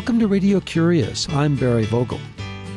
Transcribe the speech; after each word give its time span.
Welcome 0.00 0.20
to 0.20 0.28
Radio 0.28 0.60
Curious. 0.60 1.28
I'm 1.28 1.56
Barry 1.56 1.84
Vogel. 1.84 2.20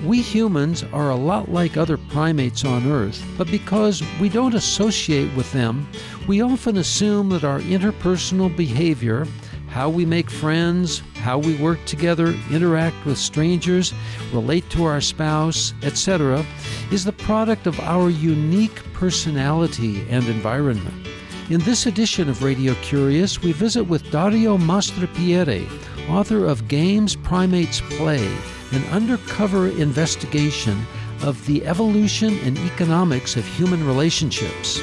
We 0.06 0.22
humans 0.22 0.84
are 0.92 1.10
a 1.10 1.16
lot 1.16 1.50
like 1.50 1.78
other 1.78 1.96
primates 1.98 2.66
on 2.66 2.86
Earth, 2.92 3.26
but 3.38 3.50
because 3.50 4.04
we 4.20 4.28
don't 4.28 4.54
associate 4.54 5.34
with 5.34 5.50
them, 5.54 5.88
we 6.28 6.42
often 6.42 6.76
assume 6.76 7.30
that 7.30 7.46
our 7.46 7.62
interpersonal 7.62 8.54
behavior, 8.54 9.26
how 9.70 9.88
we 9.88 10.06
make 10.06 10.30
friends, 10.30 11.02
how 11.16 11.38
we 11.38 11.56
work 11.56 11.80
together, 11.86 12.36
interact 12.52 13.06
with 13.06 13.18
strangers, 13.18 13.94
relate 14.34 14.70
to 14.72 14.84
our 14.84 15.00
spouse, 15.00 15.74
etc., 15.82 16.46
is 16.92 17.06
the 17.06 17.14
product 17.14 17.68
of 17.68 17.80
our 17.80 18.10
unique 18.10 18.84
personality 18.92 20.06
and 20.10 20.28
environment. 20.28 21.08
In 21.50 21.62
this 21.62 21.86
edition 21.86 22.30
of 22.30 22.44
Radio 22.44 22.74
Curious, 22.82 23.42
we 23.42 23.54
visit 23.54 23.86
with 23.86 24.12
Dario 24.12 24.58
Maestripieri, 24.58 25.70
author 26.10 26.46
of 26.46 26.68
Games 26.68 27.16
Primates 27.16 27.82
Play 27.98 28.28
an 28.74 28.84
undercover 28.86 29.68
investigation 29.68 30.86
of 31.22 31.46
the 31.46 31.64
evolution 31.66 32.38
and 32.40 32.58
economics 32.58 33.36
of 33.36 33.46
human 33.46 33.86
relationships. 33.86 34.82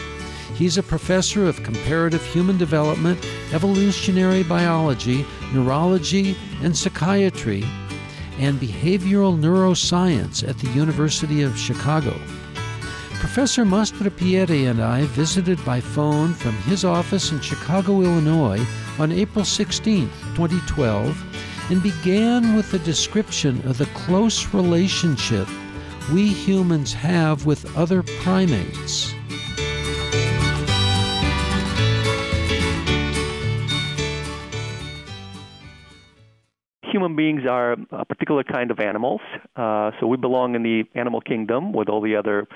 He's 0.55 0.79
a 0.79 0.83
professor 0.83 1.46
of 1.46 1.62
comparative 1.65 2.24
human 2.27 2.56
development, 2.56 3.19
evolutionary 3.52 4.45
biology, 4.45 5.27
neurology, 5.52 6.37
and 6.62 6.77
psychiatry, 6.77 7.65
and 8.38 8.60
behavioral 8.60 9.38
neuroscience 9.38 10.48
at 10.48 10.59
the 10.59 10.68
University 10.68 11.43
of 11.43 11.59
Chicago. 11.59 12.15
Professor 13.20 13.66
Maestripieri 13.66 14.70
and 14.70 14.83
I 14.83 15.05
visited 15.05 15.62
by 15.62 15.79
phone 15.79 16.33
from 16.33 16.55
his 16.62 16.87
office 16.87 17.33
in 17.33 17.41
Chicago, 17.41 18.01
Illinois 18.01 18.66
on 18.98 19.12
April 19.12 19.45
16, 19.45 20.09
2012 20.34 21.70
and 21.70 21.83
began 21.83 22.57
with 22.57 22.73
a 22.73 22.79
description 22.79 23.60
of 23.68 23.77
the 23.77 23.85
close 23.87 24.54
relationship 24.54 25.46
we 26.10 26.29
humans 26.29 26.95
have 26.95 27.45
with 27.45 27.77
other 27.77 28.02
primates. 28.23 29.15
Human 37.01 37.16
beings 37.16 37.45
are 37.48 37.76
a 37.93 38.04
particular 38.04 38.45
kind 38.45 38.70
of 38.70 38.79
animals, 38.79 39.23
uh, 39.56 39.90
so 39.98 40.06
we 40.06 40.18
belong 40.18 40.54
in 40.54 40.62
the 40.62 40.84
animal 40.95 41.23
kingdom 41.23 41.73
with 41.73 41.88
all 41.88 42.02
the 42.02 42.15
other 42.15 42.46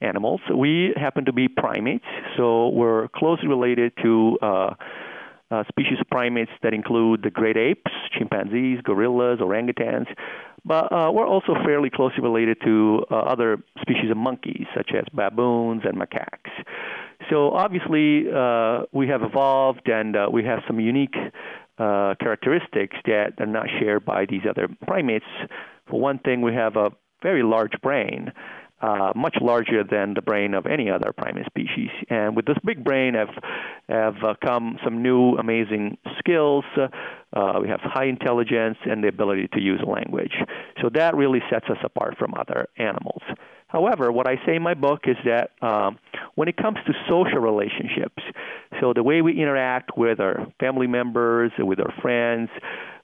animals. 0.00 0.40
We 0.56 0.94
happen 0.96 1.26
to 1.26 1.34
be 1.34 1.48
primates, 1.48 2.06
so 2.38 2.70
we're 2.70 3.08
closely 3.08 3.46
related 3.46 3.92
to 4.02 4.38
uh, 4.40 4.74
uh, 5.50 5.64
species 5.68 5.98
of 6.00 6.08
primates 6.08 6.50
that 6.62 6.72
include 6.72 7.20
the 7.22 7.28
great 7.28 7.58
apes, 7.58 7.90
chimpanzees, 8.16 8.80
gorillas, 8.82 9.40
orangutans, 9.40 10.06
but 10.64 10.90
uh, 10.90 11.10
we're 11.12 11.26
also 11.26 11.54
fairly 11.62 11.90
closely 11.90 12.22
related 12.22 12.56
to 12.64 13.04
uh, 13.10 13.16
other 13.16 13.58
species 13.82 14.10
of 14.10 14.16
monkeys, 14.16 14.66
such 14.74 14.92
as 14.96 15.04
baboons 15.12 15.82
and 15.84 15.98
macaques. 15.98 16.50
So 17.28 17.50
obviously, 17.50 18.32
uh, 18.34 18.86
we 18.92 19.08
have 19.08 19.20
evolved 19.22 19.90
and 19.90 20.16
uh, 20.16 20.28
we 20.32 20.44
have 20.44 20.60
some 20.66 20.80
unique 20.80 21.16
uh, 21.80 22.14
characteristics 22.20 22.96
that 23.06 23.32
are 23.40 23.46
not 23.46 23.66
shared 23.78 24.04
by 24.04 24.26
these 24.26 24.42
other 24.48 24.68
primates. 24.86 25.24
For 25.88 25.98
one 25.98 26.18
thing, 26.18 26.42
we 26.42 26.54
have 26.54 26.76
a 26.76 26.90
very 27.22 27.42
large 27.42 27.72
brain 27.82 28.32
uh, 28.82 29.12
much 29.14 29.36
larger 29.40 29.84
than 29.84 30.14
the 30.14 30.22
brain 30.22 30.54
of 30.54 30.66
any 30.66 30.90
other 30.90 31.12
primate 31.12 31.46
species. 31.46 31.90
And 32.08 32.34
with 32.34 32.46
this 32.46 32.56
big 32.64 32.82
brain 32.82 33.14
have 33.14 33.28
have 33.88 34.14
uh, 34.24 34.34
come 34.44 34.78
some 34.84 35.02
new 35.02 35.34
amazing 35.36 35.98
skills. 36.18 36.64
Uh, 36.78 37.58
we 37.60 37.68
have 37.68 37.80
high 37.82 38.06
intelligence 38.06 38.78
and 38.84 39.04
the 39.04 39.08
ability 39.08 39.48
to 39.52 39.60
use 39.60 39.80
language. 39.86 40.32
So 40.80 40.88
that 40.94 41.14
really 41.14 41.40
sets 41.50 41.66
us 41.68 41.78
apart 41.84 42.16
from 42.18 42.34
other 42.34 42.68
animals. 42.78 43.22
However, 43.70 44.10
what 44.10 44.26
I 44.26 44.36
say 44.44 44.56
in 44.56 44.62
my 44.62 44.74
book 44.74 45.02
is 45.04 45.16
that 45.24 45.50
um, 45.62 45.98
when 46.34 46.48
it 46.48 46.56
comes 46.56 46.78
to 46.86 46.92
social 47.08 47.38
relationships, 47.38 48.22
so 48.80 48.92
the 48.92 49.02
way 49.02 49.22
we 49.22 49.40
interact 49.40 49.96
with 49.96 50.18
our 50.18 50.46
family 50.58 50.88
members, 50.88 51.52
with 51.58 51.78
our 51.78 51.92
friends, 52.02 52.50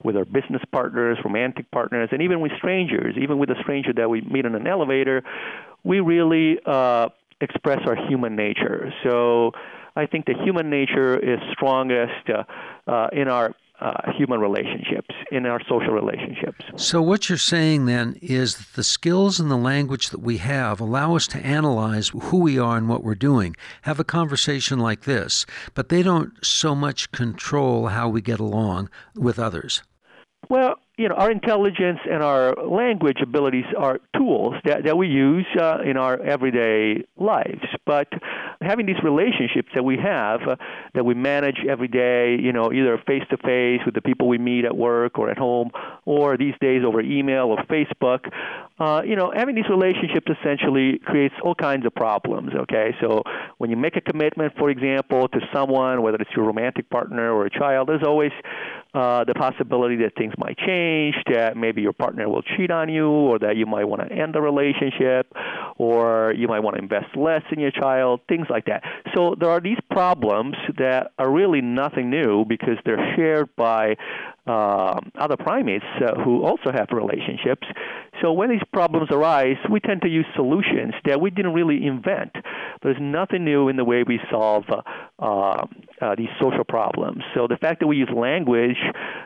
with 0.03 0.17
our 0.17 0.25
business 0.25 0.63
partners, 0.73 1.19
romantic 1.25 1.71
partners, 1.71 2.09
and 2.11 2.21
even 2.21 2.41
with 2.41 2.53
strangers, 2.59 3.15
even 3.17 3.39
with 3.39 3.51
a 3.51 3.57
stranger 3.63 3.93
that 3.93 4.11
we 4.11 4.23
meet 4.23 4.45
in 4.45 4.55
an 4.57 4.67
elevator, 4.67 5.23
we 5.85 6.01
really 6.01 6.59
uh, 6.67 7.09
express 7.41 7.81
our 7.87 7.97
human 8.09 8.35
nature. 8.35 8.93
So 9.05 9.53
I 9.95 10.07
think 10.07 10.27
the 10.27 10.35
human 10.35 10.69
nature 10.69 11.17
is 11.17 11.39
strongest 11.53 12.29
uh, 12.29 12.91
uh, 12.91 13.09
in 13.13 13.29
our 13.29 13.55
uh, 13.81 14.13
human 14.17 14.41
relationships, 14.41 15.15
in 15.31 15.47
our 15.47 15.61
social 15.69 15.93
relationships. 15.93 16.65
So, 16.77 17.03
what 17.03 17.29
you're 17.29 17.39
saying 17.39 17.87
then 17.87 18.17
is 18.23 18.57
that 18.57 18.73
the 18.75 18.85
skills 18.85 19.39
and 19.39 19.51
the 19.51 19.57
language 19.57 20.11
that 20.11 20.21
we 20.21 20.39
have 20.39 20.81
allow 20.81 21.17
us 21.17 21.27
to 21.29 21.39
analyze 21.39 22.09
who 22.09 22.39
we 22.39 22.59
are 22.59 22.77
and 22.77 22.89
what 22.89 23.05
we're 23.05 23.15
doing, 23.15 23.55
have 23.83 24.01
a 24.01 24.05
conversation 24.05 24.79
like 24.79 25.03
this, 25.03 25.47
but 25.75 25.89
they 25.89 26.03
don't 26.03 26.33
so 26.45 26.75
much 26.75 27.13
control 27.13 27.89
how 27.89 28.09
we 28.09 28.21
get 28.23 28.41
along 28.41 28.89
with 29.15 29.39
others. 29.39 29.83
Well, 30.49 30.77
you 30.99 31.11
know, 31.11 31.15
our 31.15 31.31
intelligence 31.31 31.99
and 32.11 32.23
our 32.23 32.55
language 32.55 33.19
abilities 33.23 33.67
are 33.77 34.01
tools 34.17 34.55
that, 34.65 34.85
that 34.85 34.97
we 34.97 35.09
use 35.09 35.47
uh, 35.61 35.79
in 35.85 35.99
our 35.99 36.19
everyday 36.23 37.05
lives. 37.19 37.65
But 37.85 38.09
having 38.63 38.87
these 38.87 39.03
relationships 39.05 39.69
that 39.75 39.85
we 39.85 39.99
have, 39.99 40.41
uh, 40.49 40.57
that 40.95 41.05
we 41.05 41.13
manage 41.13 41.59
every 41.69 41.89
day, 41.89 42.37
you 42.41 42.51
know, 42.51 42.73
either 42.73 42.97
face 43.07 43.25
to 43.29 43.37
face 43.37 43.81
with 43.85 43.95
the 43.95 44.01
people 44.01 44.27
we 44.27 44.39
meet 44.39 44.65
at 44.65 44.75
work 44.75 45.19
or 45.19 45.29
at 45.29 45.37
home, 45.37 45.71
or 46.07 46.39
these 46.39 46.55
days 46.63 46.83
over 46.83 47.03
email 47.03 47.47
or 47.47 47.59
Facebook, 47.65 48.31
uh, 48.79 49.03
you 49.07 49.17
know, 49.17 49.33
having 49.35 49.55
these 49.55 49.69
relationships 49.69 50.27
essentially 50.41 50.99
creates 51.05 51.35
all 51.43 51.55
kinds 51.55 51.85
of 51.85 51.95
problems. 51.95 52.53
Okay, 52.55 52.95
so 53.01 53.23
when 53.59 53.71
you 53.71 53.77
make 53.77 53.97
a 53.97 54.01
commitment, 54.01 54.53
for 54.59 54.71
example, 54.71 55.29
to 55.29 55.41
someone, 55.53 56.03
whether 56.03 56.17
it's 56.19 56.31
your 56.35 56.47
romantic 56.47 56.89
partner 56.89 57.33
or 57.33 57.47
a 57.47 57.51
child, 57.51 57.89
there's 57.89 58.03
always 58.03 58.33
uh, 58.95 59.25
the 59.25 59.35
possibility 59.35 59.97
that 59.97 60.15
things 60.17 60.33
might 60.39 60.57
change, 60.59 60.86
that 61.33 61.57
maybe 61.57 61.83
your 61.83 61.93
partner 61.93 62.29
will 62.29 62.43
cheat 62.43 62.71
on 62.71 62.89
you, 62.89 63.09
or 63.09 63.39
that 63.39 63.57
you 63.57 63.67
might 63.67 63.85
want 63.85 64.01
to 64.03 64.15
end 64.15 64.35
the 64.35 64.41
relationship, 64.41 65.33
or 65.77 66.33
you 66.37 66.49
might 66.49 66.61
want 66.61 66.77
to 66.77 66.83
invest 66.83 67.17
less 67.17 67.43
in 67.53 67.59
your 67.61 67.71
child, 67.71 68.21
things 68.29 68.47
like 68.49 68.65
that. 68.67 68.83
So 69.15 69.35
there 69.39 69.51
are 69.51 69.61
these 69.61 69.79
problems 69.91 70.57
that 70.79 71.13
are 71.19 71.31
really 71.31 71.61
nothing 71.61 72.11
new 72.11 72.45
because 72.45 72.79
they're 72.85 73.15
shared 73.17 73.49
by 73.57 73.97
uh, 74.47 75.01
other 75.19 75.37
primates 75.37 75.85
uh, 76.01 76.23
who 76.23 76.45
also 76.45 76.71
have 76.73 76.89
relationships. 76.93 77.67
So 78.23 78.33
when 78.33 78.49
these 78.49 78.63
problems 78.73 79.09
arise, 79.11 79.57
we 79.71 79.81
tend 79.81 80.03
to 80.03 80.09
use 80.09 80.27
solutions 80.35 80.95
that 81.05 81.21
we 81.21 81.31
didn't 81.31 81.53
really 81.53 81.87
invent. 81.87 82.33
There's 82.87 83.01
nothing 83.01 83.45
new 83.45 83.69
in 83.69 83.75
the 83.75 83.85
way 83.85 84.05
we 84.07 84.21
solve 84.31 84.63
uh, 84.71 85.67
uh, 86.01 86.15
these 86.17 86.29
social 86.41 86.63
problems. 86.63 87.25
So 87.35 87.49
the 87.49 87.57
fact 87.57 87.81
that 87.81 87.89
we 87.89 87.97
use 87.97 88.09
language 88.15 88.77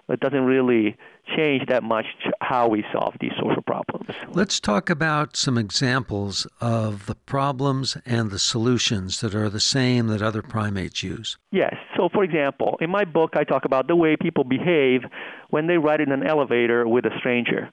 uh, 0.09 0.17
doesn't 0.17 0.47
really 0.47 0.97
change 1.37 1.67
that 1.69 1.83
much 1.83 2.07
how 2.41 2.69
we 2.69 2.87
solve 2.91 3.17
these 3.21 3.33
social 3.39 3.61
problems. 3.61 4.09
Let's 4.29 4.61
talk 4.61 4.89
about 4.89 5.37
some 5.37 5.59
examples 5.59 6.47
of 6.63 7.05
the 7.05 7.15
problems 7.15 7.99
and 8.07 8.31
the 8.31 8.39
solutions 8.39 9.21
that 9.21 9.35
are 9.35 9.51
the 9.51 9.61
same 9.61 10.07
that 10.07 10.23
other 10.23 10.41
primates 10.41 11.03
use. 11.03 11.37
Yes. 11.53 11.75
So, 11.99 12.09
for 12.15 12.25
example, 12.25 12.79
in 12.81 12.89
my 12.89 13.05
book, 13.05 13.35
I 13.37 13.45
talk 13.45 13.67
about 13.67 13.89
the 13.89 13.97
way 13.97 14.17
people 14.17 14.45
behave 14.45 15.03
when 15.51 15.67
they 15.67 15.77
ride 15.77 16.01
in 16.01 16.13
an 16.13 16.27
elevator 16.27 16.89
with 16.89 17.05
a 17.05 17.11
stranger. 17.19 17.71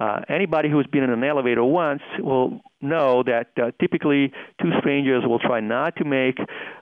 Uh, 0.00 0.20
anybody 0.28 0.70
who's 0.70 0.86
been 0.86 1.02
in 1.02 1.10
an 1.10 1.24
elevator 1.24 1.64
once 1.64 2.02
will 2.20 2.60
know 2.80 3.24
that 3.24 3.48
uh, 3.60 3.72
typically 3.80 4.32
two 4.62 4.70
strangers 4.78 5.24
will 5.26 5.40
try 5.40 5.58
not 5.58 5.96
to 5.96 6.04
make 6.04 6.38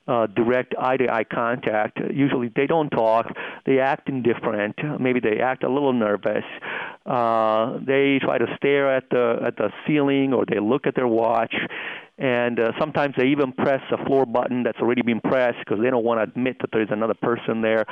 uh, 0.07 0.27
direct 0.27 0.75
eye-to-eye 0.79 1.25
contact. 1.25 1.99
Usually 2.13 2.51
they 2.55 2.67
don't 2.67 2.91
talk. 2.91 3.27
They 3.65 3.79
act 3.79 4.09
indifferent. 4.09 4.77
Maybe 5.01 5.21
they 5.21 5.41
act 5.41 5.65
a 5.65 5.71
little 5.71 5.95
nervous. 5.95 6.45
Uh, 7.07 7.79
they 7.87 8.19
try 8.21 8.39
to 8.39 8.47
stare 8.57 8.95
at 8.95 9.09
the 9.11 9.41
at 9.47 9.57
the 9.57 9.71
ceiling 9.87 10.35
or 10.35 10.45
they 10.45 10.61
look 10.61 10.87
at 10.87 10.95
their 10.95 11.09
watch. 11.09 11.55
And 12.19 12.59
uh, 12.59 12.73
sometimes 12.79 13.15
they 13.19 13.27
even 13.27 13.53
press 13.53 13.83
a 13.93 14.03
floor 14.07 14.25
button 14.25 14.63
that's 14.63 14.79
already 14.79 15.03
been 15.03 15.21
pressed 15.21 15.59
because 15.59 15.83
they 15.83 15.91
don't 15.91 16.05
want 16.05 16.19
to 16.19 16.23
admit 16.23 16.57
that 16.61 16.71
there's 16.73 16.89
another 16.91 17.15
person 17.15 17.61
there. 17.61 17.85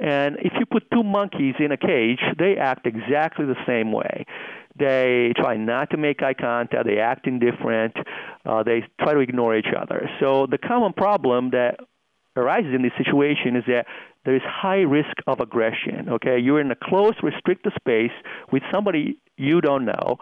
And 0.00 0.36
if 0.38 0.52
you 0.58 0.64
put 0.64 0.90
two 0.90 1.02
monkeys 1.02 1.54
in 1.58 1.72
a 1.72 1.76
cage, 1.76 2.20
they 2.38 2.56
act 2.56 2.86
exactly 2.86 3.44
the 3.44 3.56
same 3.66 3.92
way. 3.92 4.24
They 4.78 5.32
try 5.36 5.56
not 5.56 5.90
to 5.90 5.96
make 5.96 6.22
eye 6.22 6.34
contact. 6.34 6.86
They 6.86 6.98
act 6.98 7.26
indifferent. 7.26 7.94
Uh, 8.46 8.62
they 8.62 8.84
try 9.00 9.12
to 9.12 9.20
ignore 9.20 9.56
each 9.56 9.74
other. 9.76 10.08
So 10.20 10.46
the 10.46 10.58
common 10.58 10.92
problem 10.92 11.50
that 11.50 11.80
arises 12.36 12.72
in 12.74 12.82
this 12.82 12.92
situation 12.96 13.56
is 13.56 13.64
that 13.66 13.86
there 14.24 14.36
is 14.36 14.42
high 14.44 14.80
risk 14.80 15.16
of 15.26 15.40
aggression. 15.40 16.08
Okay, 16.08 16.38
you're 16.38 16.60
in 16.60 16.70
a 16.70 16.76
close, 16.76 17.14
restricted 17.22 17.72
space 17.74 18.12
with 18.52 18.62
somebody 18.72 19.18
you 19.36 19.60
don't 19.60 19.84
know, 19.84 20.18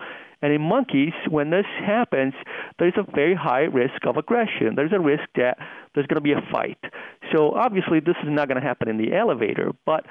and 0.47 0.55
in 0.55 0.63
monkeys, 0.63 1.13
when 1.29 1.51
this 1.51 1.67
happens, 1.85 2.33
there's 2.79 2.95
a 2.97 3.03
very 3.17 3.35
high 3.35 3.63
risk 3.63 4.07
of 4.07 4.17
aggression. 4.17 4.77
There's 4.77 4.93
a 4.93 5.01
risk 5.01 5.25
that 5.35 5.59
there's 5.93 6.07
going 6.07 6.19
to 6.19 6.21
be 6.21 6.35
a 6.35 6.53
fight. 6.53 6.79
So 7.35 7.51
obviously, 7.51 7.99
this 7.99 8.15
is 8.23 8.29
not 8.29 8.47
going 8.47 8.61
to 8.61 8.65
happen 8.65 8.89
in 8.89 8.97
the 8.97 9.13
elevator, 9.13 9.73
but 9.85 10.07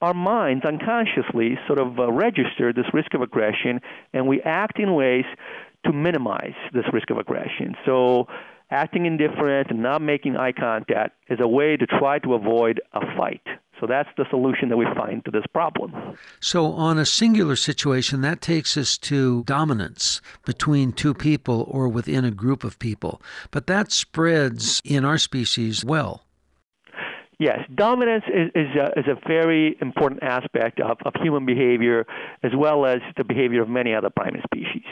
our 0.00 0.12
minds 0.12 0.64
unconsciously 0.64 1.56
sort 1.68 1.78
of 1.78 2.00
uh, 2.00 2.10
register 2.10 2.72
this 2.72 2.86
risk 2.92 3.14
of 3.14 3.22
aggression 3.22 3.80
and 4.12 4.26
we 4.26 4.42
act 4.42 4.80
in 4.80 4.92
ways 4.92 5.24
to 5.84 5.92
minimize 5.92 6.56
this 6.72 6.84
risk 6.92 7.10
of 7.10 7.18
aggression. 7.18 7.76
So, 7.86 8.26
acting 8.72 9.06
indifferent 9.06 9.70
and 9.70 9.84
not 9.84 10.02
making 10.02 10.34
eye 10.36 10.50
contact 10.50 11.14
is 11.28 11.38
a 11.40 11.46
way 11.46 11.76
to 11.76 11.86
try 11.86 12.18
to 12.18 12.34
avoid 12.34 12.80
a 12.92 13.02
fight. 13.16 13.46
So 13.80 13.86
that's 13.86 14.08
the 14.16 14.24
solution 14.30 14.68
that 14.70 14.76
we 14.76 14.86
find 14.96 15.24
to 15.26 15.30
this 15.30 15.44
problem. 15.52 16.16
So, 16.40 16.72
on 16.72 16.98
a 16.98 17.04
singular 17.04 17.56
situation, 17.56 18.22
that 18.22 18.40
takes 18.40 18.76
us 18.76 18.96
to 18.98 19.44
dominance 19.44 20.22
between 20.46 20.92
two 20.92 21.12
people 21.12 21.66
or 21.70 21.88
within 21.88 22.24
a 22.24 22.30
group 22.30 22.64
of 22.64 22.78
people. 22.78 23.20
But 23.50 23.66
that 23.66 23.92
spreads 23.92 24.80
in 24.84 25.04
our 25.04 25.18
species 25.18 25.84
well. 25.84 26.22
Yes, 27.38 27.58
dominance 27.74 28.24
is, 28.28 28.50
is, 28.54 28.74
a, 28.76 28.98
is 28.98 29.06
a 29.08 29.18
very 29.28 29.76
important 29.82 30.22
aspect 30.22 30.80
of, 30.80 30.96
of 31.04 31.12
human 31.20 31.44
behavior 31.44 32.06
as 32.42 32.52
well 32.56 32.86
as 32.86 33.00
the 33.18 33.24
behavior 33.24 33.60
of 33.60 33.68
many 33.68 33.94
other 33.94 34.08
primate 34.08 34.42
species. 34.44 34.86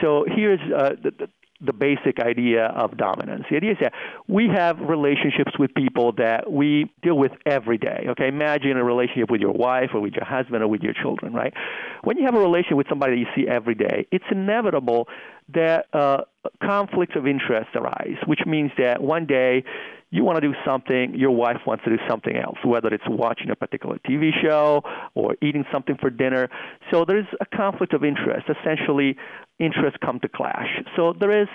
So 0.00 0.24
here's 0.26 0.60
uh, 0.74 0.94
the, 1.02 1.10
the 1.10 1.28
basic 1.72 2.20
idea 2.20 2.66
of 2.66 2.96
dominance. 2.96 3.44
The 3.50 3.56
idea 3.56 3.72
is 3.72 3.78
that 3.80 3.92
we 4.28 4.48
have 4.54 4.78
relationships 4.80 5.52
with 5.58 5.74
people 5.74 6.12
that 6.18 6.50
we 6.50 6.92
deal 7.02 7.16
with 7.16 7.32
every 7.46 7.78
day. 7.78 8.06
Okay, 8.10 8.28
imagine 8.28 8.76
a 8.76 8.84
relationship 8.84 9.30
with 9.30 9.40
your 9.40 9.52
wife 9.52 9.90
or 9.94 10.00
with 10.00 10.14
your 10.14 10.24
husband 10.24 10.62
or 10.62 10.68
with 10.68 10.82
your 10.82 10.92
children, 10.92 11.32
right? 11.32 11.54
When 12.04 12.18
you 12.18 12.24
have 12.24 12.34
a 12.34 12.40
relationship 12.40 12.76
with 12.76 12.88
somebody 12.88 13.12
that 13.14 13.18
you 13.20 13.26
see 13.34 13.48
every 13.48 13.74
day, 13.74 14.06
it's 14.12 14.24
inevitable 14.30 15.08
that 15.54 15.86
uh, 15.92 16.22
conflicts 16.62 17.14
of 17.16 17.26
interest 17.26 17.70
arise, 17.74 18.18
which 18.26 18.40
means 18.46 18.70
that 18.78 19.00
one 19.00 19.26
day 19.26 19.64
you 20.10 20.24
want 20.24 20.40
to 20.40 20.40
do 20.40 20.54
something, 20.64 21.14
your 21.14 21.32
wife 21.32 21.58
wants 21.66 21.84
to 21.84 21.90
do 21.90 22.02
something 22.08 22.36
else, 22.36 22.56
whether 22.64 22.88
it's 22.88 23.04
watching 23.08 23.50
a 23.50 23.56
particular 23.56 23.98
TV 24.08 24.30
show 24.40 24.82
or 25.14 25.36
eating 25.42 25.64
something 25.72 25.96
for 26.00 26.10
dinner. 26.10 26.48
So 26.92 27.04
there's 27.04 27.26
a 27.40 27.56
conflict 27.56 27.92
of 27.92 28.04
interest. 28.04 28.46
Essentially, 28.48 29.16
interests 29.58 29.98
come 30.04 30.20
to 30.20 30.28
clash. 30.28 30.68
So 30.96 31.14
there 31.18 31.42
is 31.42 31.48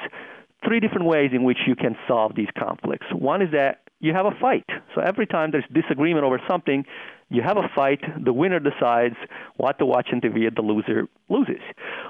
three 0.66 0.80
different 0.80 1.06
ways 1.06 1.32
in 1.34 1.44
which 1.44 1.60
you 1.68 1.76
can 1.76 1.96
solve 2.08 2.36
these 2.36 2.50
conflicts. 2.58 3.08
One 3.14 3.42
is 3.42 3.52
that 3.52 3.82
you 4.02 4.14
have 4.14 4.26
a 4.26 4.32
fight. 4.42 4.66
So 4.94 5.02
every 5.02 5.28
time 5.28 5.52
there's 5.52 5.66
disagreement 5.72 6.26
over 6.26 6.42
something, 6.50 6.86
you 7.30 7.42
have 7.42 7.56
a 7.56 7.70
fight. 7.74 8.02
The 8.22 8.34
winner 8.34 8.60
decides 8.60 9.16
what 9.56 9.80
to 9.80 9.86
watch 9.86 10.10
on 10.12 10.20
TV, 10.20 10.48
and 10.48 10.56
the 10.56 10.62
loser 10.62 11.08
loses. 11.30 11.62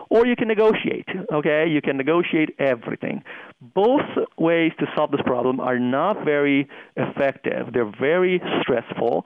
Or 0.09 0.25
you 0.25 0.35
can 0.35 0.47
negotiate. 0.47 1.07
Okay, 1.31 1.67
you 1.69 1.79
can 1.79 1.95
negotiate 1.95 2.55
everything. 2.57 3.23
Both 3.61 4.07
ways 4.39 4.71
to 4.79 4.87
solve 4.95 5.11
this 5.11 5.21
problem 5.23 5.59
are 5.59 5.77
not 5.77 6.25
very 6.25 6.67
effective. 6.97 7.67
They're 7.71 7.91
very 7.99 8.41
stressful. 8.61 9.23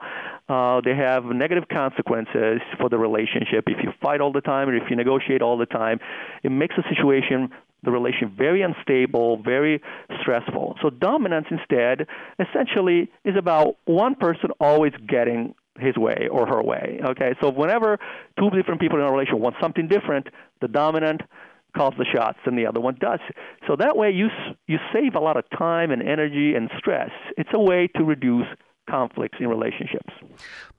Uh, 0.50 0.82
they 0.84 0.94
have 0.94 1.24
negative 1.24 1.64
consequences 1.72 2.60
for 2.78 2.90
the 2.90 2.98
relationship. 2.98 3.64
If 3.66 3.82
you 3.82 3.92
fight 4.02 4.20
all 4.20 4.32
the 4.32 4.42
time 4.42 4.68
or 4.68 4.76
if 4.76 4.90
you 4.90 4.96
negotiate 4.96 5.40
all 5.40 5.56
the 5.56 5.66
time, 5.66 5.98
it 6.42 6.50
makes 6.50 6.76
the 6.76 6.84
situation 6.94 7.48
the 7.86 7.92
relation 7.92 8.34
very 8.36 8.60
unstable, 8.60 9.40
very 9.42 9.80
stressful. 10.20 10.76
So 10.82 10.90
dominance 10.90 11.46
instead 11.50 12.06
essentially 12.38 13.10
is 13.24 13.36
about 13.38 13.76
one 13.86 14.16
person 14.16 14.50
always 14.60 14.92
getting 15.08 15.54
his 15.78 15.96
way 15.96 16.28
or 16.30 16.46
her 16.46 16.62
way. 16.62 17.00
Okay, 17.10 17.34
so 17.40 17.50
whenever 17.50 17.98
two 18.38 18.50
different 18.50 18.80
people 18.80 18.98
in 18.98 19.04
a 19.04 19.10
relation 19.10 19.40
want 19.40 19.54
something 19.60 19.88
different, 19.88 20.26
the 20.60 20.68
dominant 20.68 21.22
calls 21.76 21.94
the 21.98 22.06
shots 22.12 22.38
and 22.44 22.58
the 22.58 22.66
other 22.66 22.80
one 22.80 22.96
does. 22.98 23.20
So 23.68 23.76
that 23.78 23.96
way 23.96 24.10
you 24.10 24.28
you 24.66 24.78
save 24.92 25.14
a 25.14 25.20
lot 25.20 25.36
of 25.36 25.44
time 25.56 25.90
and 25.90 26.02
energy 26.02 26.54
and 26.54 26.70
stress. 26.78 27.10
It's 27.36 27.50
a 27.54 27.60
way 27.60 27.88
to 27.96 28.04
reduce 28.04 28.46
conflicts 28.88 29.38
in 29.40 29.48
relationships. 29.48 30.12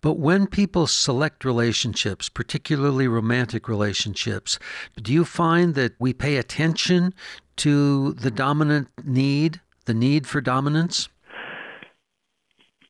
But 0.01 0.13
when 0.13 0.47
people 0.47 0.87
select 0.87 1.43
relationships, 1.43 2.29
particularly 2.29 3.07
romantic 3.07 3.67
relationships, 3.67 4.59
do 5.01 5.13
you 5.13 5.25
find 5.25 5.75
that 5.75 5.93
we 5.99 6.13
pay 6.13 6.37
attention 6.37 7.13
to 7.57 8.13
the 8.13 8.31
dominant 8.31 8.89
need, 9.03 9.61
the 9.85 9.93
need 9.93 10.27
for 10.27 10.41
dominance? 10.41 11.09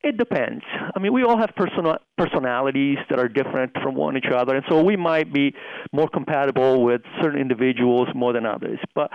It 0.03 0.17
depends. 0.17 0.63
I 0.95 0.99
mean, 0.99 1.11
we 1.11 1.23
all 1.23 1.37
have 1.37 1.49
personal 1.55 1.97
personalities 2.17 2.97
that 3.09 3.19
are 3.19 3.27
different 3.27 3.73
from 3.81 3.95
one 3.95 4.15
each 4.15 4.31
other, 4.33 4.55
and 4.55 4.63
so 4.69 4.81
we 4.81 4.95
might 4.95 5.33
be 5.33 5.53
more 5.91 6.07
compatible 6.07 6.83
with 6.83 7.01
certain 7.21 7.41
individuals 7.41 8.07
more 8.15 8.31
than 8.31 8.45
others. 8.45 8.79
But 8.95 9.11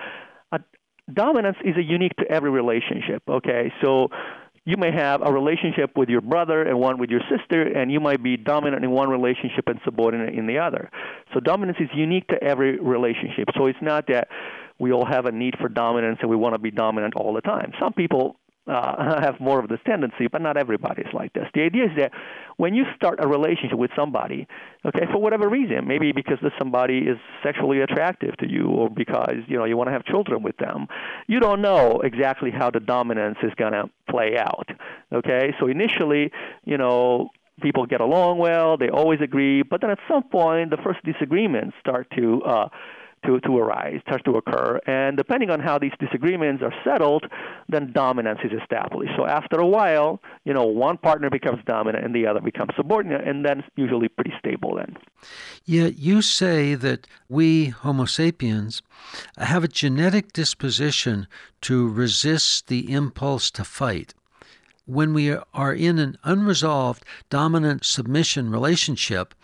uh, 0.51 0.59
dominance 1.13 1.57
is 1.65 1.77
a 1.77 1.83
unique 1.83 2.17
to 2.17 2.31
every 2.31 2.51
relationship. 2.51 3.23
Okay, 3.27 3.73
so 3.83 4.09
you 4.65 4.77
may 4.77 4.93
have 4.93 5.23
a 5.23 5.33
relationship 5.33 5.97
with 5.97 6.09
your 6.09 6.21
brother 6.21 6.63
and 6.63 6.79
one 6.79 6.99
with 6.99 7.11
your 7.11 7.23
sister, 7.29 7.63
and 7.63 7.91
you 7.91 7.99
might 7.99 8.23
be 8.23 8.37
dominant 8.37 8.85
in 8.85 8.91
one 8.91 9.09
relationship 9.09 9.67
and 9.67 9.81
subordinate 9.85 10.35
in 10.35 10.47
the 10.47 10.59
other. 10.59 10.89
So 11.35 11.41
dominance 11.41 11.79
is 11.81 11.89
unique 11.95 12.29
to 12.29 12.43
every 12.43 12.79
relationship. 12.79 13.49
So 13.57 13.67
it's 13.67 13.83
not 13.83 14.07
that 14.07 14.29
we 14.79 14.93
all 14.93 15.07
have 15.07 15.27
a 15.27 15.33
need 15.33 15.55
for 15.61 15.69
dominance 15.69 16.19
and 16.21 16.31
we 16.31 16.37
want 16.37 16.55
to 16.55 16.59
be 16.59 16.71
dominant 16.71 17.15
all 17.17 17.35
the 17.35 17.41
time. 17.41 17.73
Some 17.81 17.93
people 17.93 18.37
uh, 18.67 19.21
have 19.21 19.41
more 19.41 19.59
of 19.59 19.69
this 19.69 19.81
tendency, 19.87 20.27
but 20.31 20.41
not 20.41 20.57
everybody 20.57 21.03
is 21.03 21.13
like 21.13 21.33
this. 21.33 21.47
The 21.55 21.63
idea 21.63 21.85
is 21.85 21.91
that 21.97 22.13
when 22.57 22.75
you 22.75 22.85
start 22.95 23.19
a 23.23 23.27
relationship 23.27 23.79
with 23.79 23.91
somebody, 23.97 24.47
okay, 24.85 25.07
for 25.11 25.19
whatever 25.19 25.49
reason, 25.49 25.87
maybe 25.87 26.13
because 26.13 26.39
this 26.43 26.53
somebody 26.59 26.99
is 26.99 27.19
sexually 27.43 27.81
attractive 27.81 28.37
to 28.39 28.49
you, 28.49 28.67
or 28.67 28.89
because 28.89 29.37
you 29.49 29.57
know 29.57 29.65
you 29.65 29.77
want 29.77 29.89
to 29.89 29.93
have 29.93 30.05
children 30.05 30.43
with 30.43 30.57
them, 30.59 30.87
you 31.27 31.41
don't 31.41 31.61
know 31.61 32.01
exactly 32.01 32.51
how 32.51 32.71
the 32.71 32.81
dominance 32.81 33.39
is 33.43 33.53
going 33.57 33.73
to 33.73 33.91
play 34.09 34.37
out. 34.39 34.69
Okay, 35.13 35.55
so 35.59 35.67
initially, 35.67 36.31
you 36.65 36.79
know, 36.79 37.31
people 37.61 37.87
get 37.87 38.01
along 38.01 38.39
well, 38.39 38.77
they 38.77 38.89
always 38.89 39.21
agree, 39.21 39.63
but 39.63 39.81
then 39.81 39.91
at 39.91 39.99
some 40.09 40.23
point, 40.23 40.71
the 40.71 40.77
first 40.77 41.01
disagreements 41.05 41.75
start 41.81 42.07
to 42.17 42.43
uh, 42.43 42.69
to, 43.25 43.41
to 43.41 43.59
arise, 43.59 44.01
starts 44.07 44.25
to 44.25 44.33
occur. 44.33 44.81
And 44.87 45.17
depending 45.17 45.51
on 45.51 45.61
how 45.61 45.79
these 45.79 45.93
disagreements 45.99 46.63
are 46.63 46.75
settled, 46.85 47.27
then 47.69 47.93
dominance 47.93 48.41
is 48.45 48.53
established. 48.61 49.13
So 49.17 49.27
after 49.27 49.59
a 49.59 49.67
while, 49.67 50.21
you 50.45 50.53
know, 50.53 50.65
one 50.65 50.99
partner 50.99 51.31
becomes 51.31 51.63
dominant 51.67 52.05
and 52.05 52.15
the 52.15 52.27
other 52.27 52.41
becomes 52.41 52.73
subordinate, 52.77 53.27
and 53.27 53.45
then 53.45 53.61
it's 53.61 53.69
usually 53.77 54.09
pretty 54.09 54.33
stable 54.39 54.77
then. 54.77 54.97
Yet 55.65 55.99
you 55.99 56.23
say 56.23 56.75
that 56.75 57.07
we, 57.29 57.67
Homo 57.67 58.05
sapiens, 58.05 58.83
have 59.39 59.65
a 59.65 59.69
genetic 59.69 60.33
disposition 60.33 61.27
to 61.63 61.89
resist 61.89 62.69
the 62.69 62.93
impulse 62.93 63.51
to 63.53 63.65
fight 63.65 64.15
when 64.85 65.15
we 65.15 65.35
are 65.55 65.73
in 65.73 65.99
an 65.99 66.19
unresolved 66.25 67.05
dominant 67.31 67.85
submission 67.85 68.51
relationship, 68.51 69.35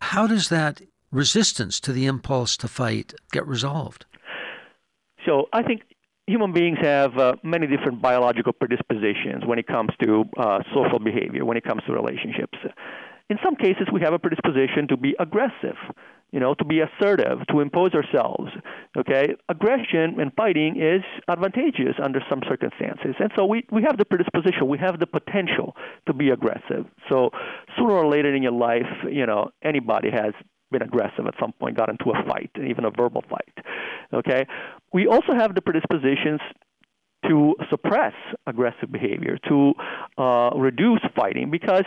how 0.00 0.26
does 0.26 0.48
that 0.48 0.80
resistance 1.10 1.80
to 1.80 1.92
the 1.92 2.06
impulse 2.06 2.56
to 2.58 2.68
fight 2.68 3.14
get 3.32 3.46
resolved? 3.46 4.06
So 5.26 5.48
I 5.52 5.62
think 5.62 5.82
human 6.26 6.52
beings 6.52 6.78
have 6.80 7.16
uh, 7.18 7.34
many 7.42 7.66
different 7.66 8.02
biological 8.02 8.52
predispositions 8.52 9.44
when 9.44 9.58
it 9.58 9.66
comes 9.66 9.90
to 10.02 10.24
uh, 10.36 10.60
social 10.74 10.98
behavior, 10.98 11.44
when 11.44 11.56
it 11.56 11.64
comes 11.64 11.82
to 11.86 11.92
relationships. 11.92 12.58
In 13.28 13.38
some 13.44 13.56
cases, 13.56 13.88
we 13.92 14.00
have 14.02 14.12
a 14.12 14.18
predisposition 14.18 14.86
to 14.88 14.96
be 14.96 15.16
aggressive, 15.18 15.76
you 16.30 16.38
know, 16.38 16.54
to 16.54 16.64
be 16.64 16.80
assertive, 16.80 17.38
to 17.50 17.60
impose 17.60 17.92
ourselves. 17.92 18.52
Okay, 18.96 19.34
aggression 19.48 20.20
and 20.20 20.32
fighting 20.36 20.80
is 20.80 21.02
advantageous 21.28 21.96
under 22.00 22.20
some 22.30 22.40
circumstances, 22.48 23.16
and 23.18 23.32
so 23.34 23.44
we 23.44 23.66
we 23.72 23.82
have 23.82 23.98
the 23.98 24.04
predisposition, 24.04 24.68
we 24.68 24.78
have 24.78 25.00
the 25.00 25.06
potential 25.06 25.74
to 26.06 26.14
be 26.14 26.30
aggressive. 26.30 26.86
So 27.08 27.30
sooner 27.76 27.94
or 27.94 28.06
later 28.08 28.32
in 28.32 28.44
your 28.44 28.52
life, 28.52 28.92
you 29.10 29.26
know, 29.26 29.50
anybody 29.62 30.10
has 30.10 30.32
been 30.70 30.82
aggressive 30.82 31.26
at 31.26 31.34
some 31.40 31.52
point, 31.52 31.76
got 31.76 31.88
into 31.88 32.10
a 32.10 32.24
fight, 32.28 32.50
even 32.56 32.84
a 32.84 32.90
verbal 32.90 33.24
fight. 33.28 33.64
Okay, 34.12 34.46
we 34.92 35.06
also 35.06 35.34
have 35.34 35.54
the 35.54 35.60
predispositions 35.60 36.40
to 37.28 37.54
suppress 37.70 38.12
aggressive 38.46 38.92
behavior, 38.92 39.38
to 39.48 39.72
uh, 40.18 40.50
reduce 40.54 41.00
fighting, 41.16 41.50
because 41.50 41.84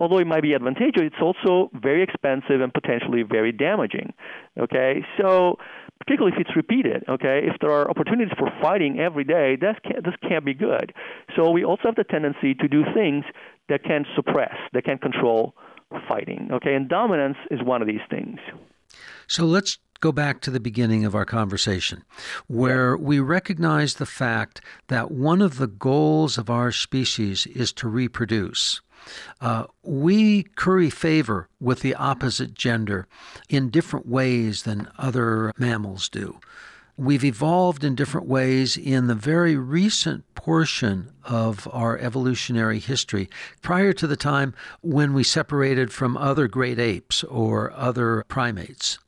although 0.00 0.18
it 0.18 0.26
might 0.26 0.42
be 0.42 0.54
advantageous, 0.54 1.02
it's 1.02 1.16
also 1.20 1.70
very 1.74 2.02
expensive 2.02 2.60
and 2.60 2.72
potentially 2.72 3.22
very 3.22 3.52
damaging. 3.52 4.12
Okay, 4.58 5.04
so 5.20 5.56
particularly 6.00 6.34
if 6.36 6.46
it's 6.46 6.56
repeated. 6.56 7.04
Okay, 7.08 7.42
if 7.44 7.56
there 7.60 7.70
are 7.70 7.90
opportunities 7.90 8.32
for 8.38 8.50
fighting 8.62 8.98
every 8.98 9.24
day, 9.24 9.56
that 9.60 9.82
can't, 9.82 10.04
this 10.04 10.14
can't 10.26 10.44
be 10.44 10.54
good. 10.54 10.94
So 11.36 11.50
we 11.50 11.64
also 11.64 11.82
have 11.84 11.96
the 11.96 12.04
tendency 12.04 12.54
to 12.54 12.68
do 12.68 12.82
things 12.94 13.24
that 13.68 13.82
can 13.84 14.06
suppress, 14.16 14.54
that 14.72 14.84
can 14.84 14.98
control 14.98 15.54
fighting. 16.08 16.48
Okay, 16.52 16.74
and 16.74 16.88
dominance 16.88 17.38
is 17.50 17.62
one 17.62 17.82
of 17.82 17.88
these 17.88 18.00
things. 18.10 18.38
So 19.26 19.44
let's 19.44 19.78
go 20.00 20.12
back 20.12 20.40
to 20.40 20.50
the 20.50 20.60
beginning 20.60 21.04
of 21.04 21.14
our 21.14 21.24
conversation, 21.24 22.04
where 22.46 22.96
we 22.96 23.18
recognize 23.20 23.94
the 23.94 24.06
fact 24.06 24.60
that 24.88 25.10
one 25.10 25.42
of 25.42 25.58
the 25.58 25.66
goals 25.66 26.38
of 26.38 26.48
our 26.48 26.70
species 26.70 27.46
is 27.46 27.72
to 27.74 27.88
reproduce. 27.88 28.80
Uh, 29.40 29.64
we 29.82 30.42
curry 30.42 30.90
favor 30.90 31.48
with 31.60 31.80
the 31.80 31.94
opposite 31.94 32.54
gender 32.54 33.06
in 33.48 33.70
different 33.70 34.06
ways 34.06 34.62
than 34.62 34.88
other 34.98 35.52
mammals 35.58 36.08
do. 36.08 36.38
We've 36.98 37.24
evolved 37.24 37.84
in 37.84 37.94
different 37.94 38.26
ways 38.26 38.76
in 38.76 39.06
the 39.06 39.14
very 39.14 39.56
recent 39.56 40.24
portion 40.34 41.10
of 41.24 41.68
our 41.72 41.96
evolutionary 41.98 42.80
history, 42.80 43.30
prior 43.62 43.92
to 43.92 44.06
the 44.06 44.16
time 44.16 44.52
when 44.82 45.14
we 45.14 45.22
separated 45.22 45.92
from 45.92 46.16
other 46.16 46.48
great 46.48 46.78
apes 46.78 47.22
or 47.24 47.72
other 47.72 48.24
primates. 48.28 48.98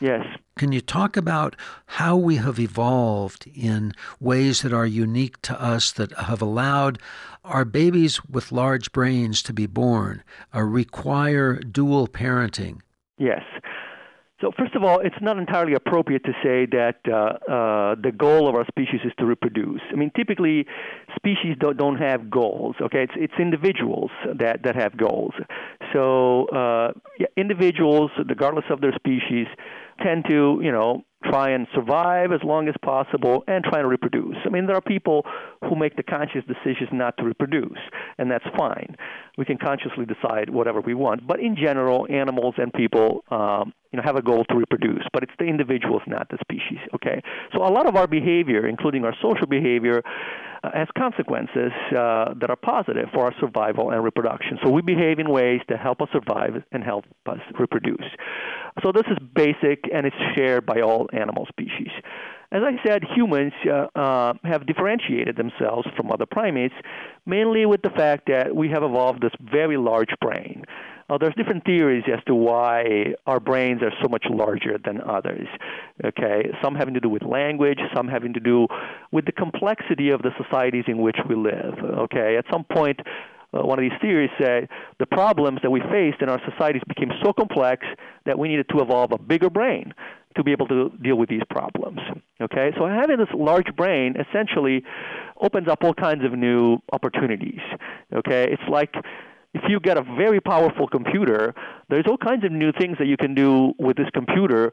Yes. 0.00 0.24
Can 0.56 0.72
you 0.72 0.80
talk 0.80 1.16
about 1.16 1.56
how 1.86 2.16
we 2.16 2.36
have 2.36 2.58
evolved 2.58 3.46
in 3.54 3.92
ways 4.18 4.62
that 4.62 4.72
are 4.72 4.86
unique 4.86 5.42
to 5.42 5.60
us 5.60 5.92
that 5.92 6.12
have 6.12 6.40
allowed 6.40 6.98
our 7.44 7.64
babies 7.64 8.24
with 8.24 8.52
large 8.52 8.92
brains 8.92 9.42
to 9.42 9.52
be 9.52 9.66
born, 9.66 10.22
or 10.54 10.66
require 10.66 11.56
dual 11.56 12.06
parenting? 12.06 12.80
Yes. 13.18 13.42
So 14.40 14.50
first 14.58 14.74
of 14.74 14.82
all, 14.82 15.00
it's 15.00 15.20
not 15.20 15.38
entirely 15.38 15.74
appropriate 15.74 16.24
to 16.24 16.32
say 16.42 16.64
that 16.66 17.00
uh, 17.06 17.14
uh, 17.14 17.94
the 18.00 18.10
goal 18.10 18.48
of 18.48 18.54
our 18.54 18.64
species 18.66 19.00
is 19.04 19.12
to 19.18 19.26
reproduce. 19.26 19.82
I 19.92 19.96
mean, 19.96 20.10
typically, 20.16 20.66
species 21.14 21.56
don't, 21.60 21.76
don't 21.76 21.98
have 21.98 22.30
goals. 22.30 22.76
Okay, 22.80 23.02
it's 23.02 23.12
it's 23.16 23.34
individuals 23.38 24.10
that 24.34 24.62
that 24.62 24.76
have 24.76 24.96
goals. 24.96 25.34
So 25.92 26.46
uh, 26.46 26.92
yeah, 27.18 27.26
individuals, 27.36 28.10
regardless 28.26 28.64
of 28.70 28.80
their 28.80 28.94
species, 28.94 29.46
tend 30.02 30.24
to 30.28 30.60
you 30.62 30.72
know 30.72 31.04
try 31.24 31.50
and 31.50 31.66
survive 31.74 32.32
as 32.32 32.40
long 32.42 32.66
as 32.68 32.74
possible 32.82 33.44
and 33.46 33.62
try 33.62 33.82
to 33.82 33.86
reproduce. 33.86 34.36
I 34.46 34.48
mean, 34.48 34.66
there 34.66 34.76
are 34.76 34.80
people 34.80 35.26
who 35.62 35.76
make 35.76 35.96
the 35.96 36.02
conscious 36.02 36.42
decisions 36.46 36.88
not 36.92 37.16
to 37.18 37.24
reproduce, 37.24 37.78
and 38.16 38.30
that's 38.30 38.44
fine. 38.56 38.96
We 39.36 39.44
can 39.44 39.58
consciously 39.58 40.06
decide 40.06 40.48
whatever 40.48 40.80
we 40.80 40.94
want. 40.94 41.26
But 41.26 41.40
in 41.40 41.56
general, 41.56 42.06
animals 42.08 42.54
and 42.56 42.72
people, 42.72 43.22
um, 43.30 43.74
you 43.92 43.98
know, 43.98 44.02
have 44.02 44.16
a 44.16 44.22
goal 44.22 44.44
to 44.46 44.54
reproduce. 44.54 45.02
But 45.12 45.22
it's 45.22 45.32
the 45.38 45.44
individuals, 45.44 46.02
not 46.06 46.28
the 46.30 46.38
species. 46.40 46.78
Okay. 46.94 47.20
So 47.52 47.62
a 47.62 47.68
lot 47.70 47.86
of 47.86 47.96
our 47.96 48.06
behavior, 48.06 48.66
including 48.66 49.04
our 49.04 49.14
social 49.20 49.46
behavior, 49.46 50.02
has 50.62 50.88
consequences 50.96 51.72
uh, 51.90 52.34
that 52.40 52.50
are 52.50 52.56
positive 52.56 53.08
for 53.14 53.24
our 53.24 53.34
survival 53.40 53.90
and 53.90 54.04
reproduction. 54.04 54.58
So 54.62 54.70
we 54.70 54.82
behave 54.82 55.18
in 55.18 55.30
ways 55.30 55.60
that 55.68 55.80
help 55.80 56.00
us 56.02 56.08
survive 56.12 56.62
and 56.72 56.84
help 56.84 57.04
us 57.26 57.40
reproduce. 57.58 58.04
So 58.82 58.92
this 58.92 59.04
is 59.10 59.18
basic 59.34 59.84
and 59.92 60.06
it's 60.06 60.16
shared 60.36 60.66
by 60.66 60.80
all 60.80 61.08
animal 61.12 61.46
species. 61.48 61.90
As 62.52 62.62
I 62.64 62.84
said, 62.84 63.02
humans 63.14 63.52
uh, 63.64 63.86
uh, 63.96 64.34
have 64.42 64.66
differentiated 64.66 65.36
themselves 65.36 65.86
from 65.96 66.10
other 66.10 66.26
primates 66.26 66.74
mainly 67.24 67.64
with 67.64 67.80
the 67.82 67.90
fact 67.90 68.26
that 68.26 68.54
we 68.54 68.68
have 68.70 68.82
evolved 68.82 69.22
this 69.22 69.32
very 69.40 69.76
large 69.76 70.12
brain. 70.20 70.64
Uh, 71.10 71.18
there's 71.18 71.34
different 71.34 71.64
theories 71.64 72.04
as 72.06 72.22
to 72.24 72.34
why 72.34 73.14
our 73.26 73.40
brains 73.40 73.82
are 73.82 73.92
so 74.00 74.08
much 74.08 74.24
larger 74.30 74.78
than 74.84 75.00
others. 75.00 75.48
Okay, 76.04 76.50
some 76.62 76.76
having 76.76 76.94
to 76.94 77.00
do 77.00 77.08
with 77.08 77.22
language, 77.22 77.80
some 77.94 78.06
having 78.06 78.32
to 78.32 78.40
do 78.40 78.68
with 79.10 79.24
the 79.26 79.32
complexity 79.32 80.10
of 80.10 80.22
the 80.22 80.30
societies 80.40 80.84
in 80.86 80.98
which 80.98 81.16
we 81.28 81.34
live. 81.34 81.74
Okay, 81.82 82.36
at 82.36 82.44
some 82.50 82.64
point, 82.64 83.00
uh, 83.52 83.66
one 83.66 83.76
of 83.76 83.82
these 83.82 83.98
theories 84.00 84.30
said 84.40 84.68
the 85.00 85.06
problems 85.06 85.58
that 85.62 85.70
we 85.70 85.80
faced 85.80 86.22
in 86.22 86.28
our 86.28 86.40
societies 86.48 86.82
became 86.86 87.10
so 87.24 87.32
complex 87.32 87.84
that 88.24 88.38
we 88.38 88.48
needed 88.48 88.68
to 88.68 88.80
evolve 88.80 89.10
a 89.10 89.18
bigger 89.18 89.50
brain 89.50 89.92
to 90.36 90.44
be 90.44 90.52
able 90.52 90.68
to 90.68 90.90
deal 91.02 91.16
with 91.16 91.28
these 91.28 91.42
problems. 91.50 91.98
Okay, 92.40 92.70
so 92.78 92.86
having 92.86 93.18
this 93.18 93.28
large 93.34 93.74
brain 93.76 94.14
essentially 94.16 94.84
opens 95.40 95.66
up 95.66 95.82
all 95.82 95.92
kinds 95.92 96.24
of 96.24 96.38
new 96.38 96.78
opportunities. 96.92 97.58
Okay, 98.14 98.46
it's 98.52 98.62
like 98.70 98.94
if 99.54 99.62
you 99.68 99.80
get 99.80 99.96
a 99.96 100.02
very 100.02 100.40
powerful 100.40 100.86
computer, 100.86 101.54
there's 101.88 102.06
all 102.08 102.18
kinds 102.18 102.44
of 102.44 102.52
new 102.52 102.72
things 102.72 102.96
that 102.98 103.06
you 103.06 103.16
can 103.16 103.34
do 103.34 103.72
with 103.78 103.96
this 103.96 104.08
computer, 104.14 104.72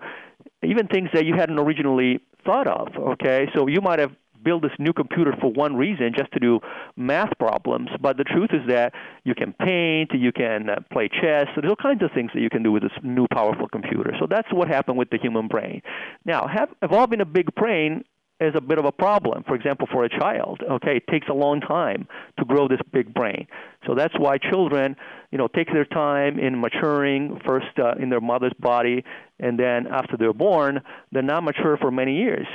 even 0.64 0.88
things 0.88 1.10
that 1.14 1.26
you 1.26 1.34
hadn't 1.34 1.58
originally 1.58 2.20
thought 2.46 2.68
of. 2.68 2.88
Okay, 2.96 3.48
so 3.56 3.68
you 3.68 3.82
might 3.82 4.00
have 4.00 4.12
built 4.44 4.62
this 4.62 4.72
new 4.80 4.94
computer 4.94 5.34
for 5.42 5.52
one 5.52 5.76
reason, 5.76 6.14
just 6.16 6.32
to 6.32 6.40
do 6.40 6.60
math 6.96 7.38
problems. 7.40 7.90
But 8.00 8.18
the 8.18 8.24
truth 8.24 8.52
is 8.54 8.62
that 8.70 8.94
you 9.24 9.36
can 9.36 9.54
paint, 9.54 10.12
you 10.14 10.32
can 10.32 10.70
uh, 10.70 10.76
play 10.92 11.10
chess. 11.10 11.48
So 11.54 11.62
there's 11.62 11.72
all 11.72 11.76
kinds 11.76 12.04
of 12.04 12.12
things 12.14 12.32
that 12.34 12.42
you 12.42 12.50
can 12.50 12.64
do 12.64 12.72
with 12.72 12.84
this 12.84 12.92
new 13.04 13.28
powerful 13.34 13.68
computer. 13.68 14.14
So 14.20 14.28
that's 14.30 14.48
what 14.54 14.68
happened 14.68 14.98
with 14.98 15.10
the 15.10 15.18
human 15.18 15.48
brain. 15.48 15.82
Now, 16.24 16.48
have, 16.48 16.70
evolving 16.82 17.20
a 17.20 17.26
big 17.26 17.54
brain 17.56 18.04
is 18.40 18.54
a 18.56 18.62
bit 18.62 18.78
of 18.78 18.86
a 18.86 18.92
problem. 18.92 19.44
For 19.48 19.56
example, 19.56 19.88
for 19.92 20.04
a 20.06 20.10
child, 20.10 20.62
okay, 20.70 20.98
it 20.98 21.08
takes 21.10 21.28
a 21.28 21.34
long 21.34 21.60
time 21.60 22.08
to 22.38 22.46
grow 22.46 22.68
this 22.68 22.80
big 22.94 23.14
brain. 23.14 23.48
So 23.86 23.96
that's 23.96 24.14
why 24.18 24.38
children, 24.38 24.96
you 25.32 25.38
know, 25.38 25.48
take 25.48 25.72
their 25.72 25.86
time 25.86 26.38
in 26.38 26.60
maturing 26.62 27.40
first 27.46 27.68
uh, 27.80 27.94
in 28.00 28.10
their 28.10 28.22
mother's 28.22 28.54
body, 28.60 29.04
and 29.40 29.60
then 29.60 29.88
after 29.88 30.18
they're 30.18 30.34
born, 30.34 30.82
they're 31.12 31.24
not 31.24 31.44
mature 31.44 31.78
for 31.78 31.92
many 31.92 32.18
years. 32.18 32.48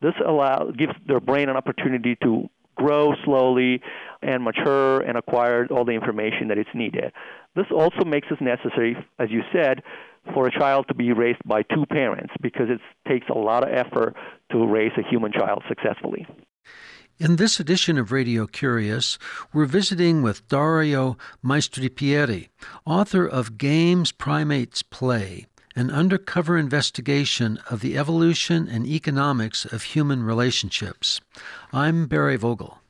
This 0.00 0.14
allows 0.26 0.74
gives 0.76 0.92
their 1.06 1.20
brain 1.20 1.48
an 1.48 1.56
opportunity 1.56 2.16
to 2.22 2.48
grow 2.74 3.14
slowly 3.24 3.80
and 4.22 4.42
mature 4.42 5.00
and 5.00 5.16
acquire 5.16 5.66
all 5.70 5.84
the 5.84 5.92
information 5.92 6.48
that 6.48 6.58
it's 6.58 6.70
needed. 6.74 7.12
This 7.54 7.66
also 7.70 8.04
makes 8.04 8.28
it 8.30 8.40
necessary, 8.40 8.96
as 9.18 9.30
you 9.30 9.40
said, 9.52 9.82
for 10.32 10.46
a 10.46 10.50
child 10.50 10.86
to 10.88 10.94
be 10.94 11.12
raised 11.12 11.40
by 11.44 11.62
two 11.62 11.86
parents 11.86 12.34
because 12.40 12.68
it 12.68 12.80
takes 13.08 13.28
a 13.28 13.38
lot 13.38 13.62
of 13.62 13.72
effort 13.74 14.14
to 14.52 14.66
raise 14.66 14.92
a 14.96 15.08
human 15.08 15.32
child 15.32 15.62
successfully. 15.68 16.26
In 17.18 17.36
this 17.36 17.58
edition 17.58 17.96
of 17.96 18.12
Radio 18.12 18.46
Curious, 18.46 19.18
we're 19.54 19.64
visiting 19.64 20.20
with 20.20 20.46
Dario 20.48 21.16
Maestripieri, 21.42 22.48
author 22.84 23.26
of 23.26 23.56
Games 23.56 24.12
Primates 24.12 24.82
Play, 24.82 25.46
an 25.74 25.90
undercover 25.90 26.58
investigation 26.58 27.58
of 27.70 27.80
the 27.80 27.96
evolution 27.96 28.68
and 28.68 28.86
economics 28.86 29.64
of 29.64 29.82
human 29.82 30.24
relationships. 30.24 31.22
I'm 31.72 32.06
Barry 32.06 32.36
Vogel. 32.36 32.80